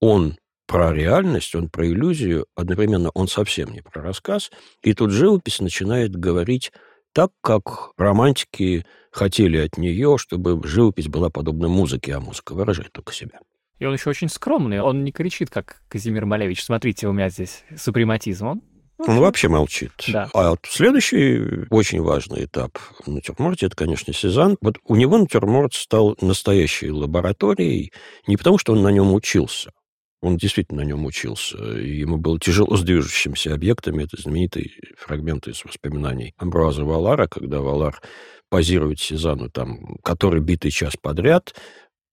[0.00, 0.36] Он
[0.66, 4.50] про реальность, он про иллюзию, одновременно он совсем не про рассказ,
[4.82, 6.72] и тут живопись начинает говорить
[7.12, 13.12] так, как романтики хотели от нее, чтобы живопись была подобна музыке, а музыка выражает только
[13.12, 13.40] себя.
[13.82, 14.80] И он еще очень скромный.
[14.80, 16.62] Он не кричит, как Казимир Малевич.
[16.62, 18.46] Смотрите, у меня здесь супрематизм.
[18.46, 18.62] Он
[18.98, 19.90] он вообще молчит.
[20.06, 20.30] Да.
[20.32, 24.56] А вот следующий очень важный этап в натюрморте, это, конечно, Сезанн.
[24.60, 27.92] Вот у него натюрморт стал настоящей лабораторией
[28.28, 29.72] не потому, что он на нем учился.
[30.20, 31.58] Он действительно на нем учился.
[31.58, 34.04] Ему было тяжело с движущимися объектами.
[34.04, 38.00] Это знаменитый фрагмент из воспоминаний Амбруаза Валара, когда Валар
[38.48, 41.54] позирует Сезанну там, который битый час подряд,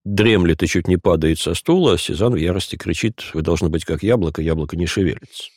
[0.05, 4.03] дремлет и чуть не падает со стула, Сезанн в ярости кричит, вы должны быть как
[4.03, 5.49] яблоко, яблоко не шевелится.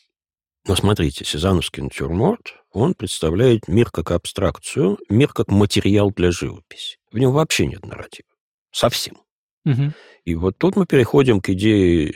[0.67, 6.99] Но смотрите, Сезановский натюрморт, он представляет мир как абстракцию, мир как материал для живописи.
[7.11, 8.29] В нем вообще нет нарратива.
[8.71, 9.17] Совсем.
[9.65, 9.93] Угу.
[10.25, 12.15] И вот тут мы переходим к идее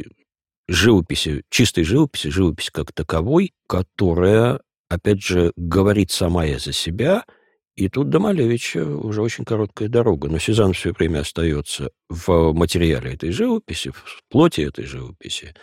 [0.68, 7.24] живописи, чистой живописи, живописи как таковой, которая, опять же, говорит сама за себя–
[7.76, 10.28] и тут до Малевича уже очень короткая дорога.
[10.28, 15.54] Но Сезанн все время остается в материале этой живописи, в плоти этой живописи.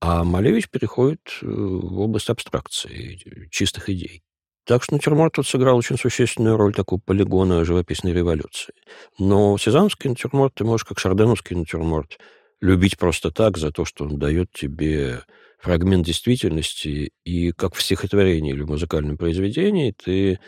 [0.00, 4.22] А Малевич переходит э, в область абстракции, чистых идей.
[4.64, 8.74] Так что натюрморт тут сыграл очень существенную роль такого полигона живописной революции.
[9.18, 12.18] Но сезанский натюрморт ты можешь, как шарденовский натюрморт,
[12.60, 15.24] любить просто так за то, что он дает тебе
[15.58, 20.38] фрагмент действительности, и как в стихотворении или в музыкальном произведении ты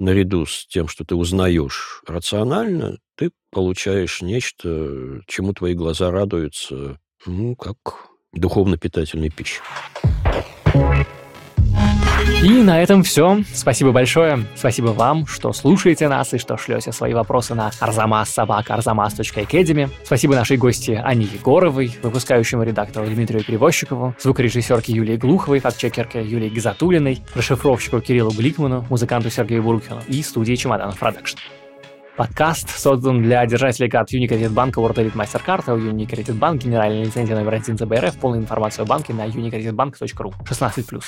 [0.00, 7.54] наряду с тем, что ты узнаешь рационально, ты получаешь нечто, чему твои глаза радуются, ну,
[7.54, 7.76] как
[8.32, 9.60] духовно-питательной пищей.
[12.42, 13.42] И на этом все.
[13.52, 14.46] Спасибо большое.
[14.54, 19.90] Спасибо вам, что слушаете нас и что шлете свои вопросы на arzamas.sobaka.arzamas.academy.
[20.04, 27.22] Спасибо нашей гости Ане Егоровой, выпускающему редактору Дмитрию Перевозчикову, звукорежиссерке Юлии Глуховой, фактчекерке Юлии Гизатулиной,
[27.34, 31.36] расшифровщику Кириллу Гликману, музыканту Сергею Бурукину и студии Чемоданов Production.
[32.16, 37.04] Подкаст создан для держателей карт Unicredit Bank World Elite MasterCard, а у Unicredit Bank генеральная
[37.04, 41.02] лицензия номер 1 ЦБРФ, полная информация о банке на unicreditbank.ru 16+.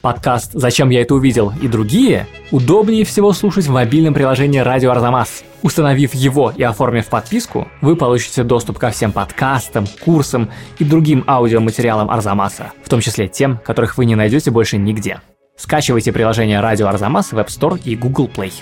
[0.00, 5.42] Подкаст «Зачем я это увидел» и другие удобнее всего слушать в мобильном приложении «Радио Арзамас».
[5.62, 12.10] Установив его и оформив подписку, вы получите доступ ко всем подкастам, курсам и другим аудиоматериалам
[12.10, 15.20] Арзамаса, в том числе тем, которых вы не найдете больше нигде.
[15.56, 18.52] Скачивайте приложение «Радио Арзамас» в App Store и Google Play.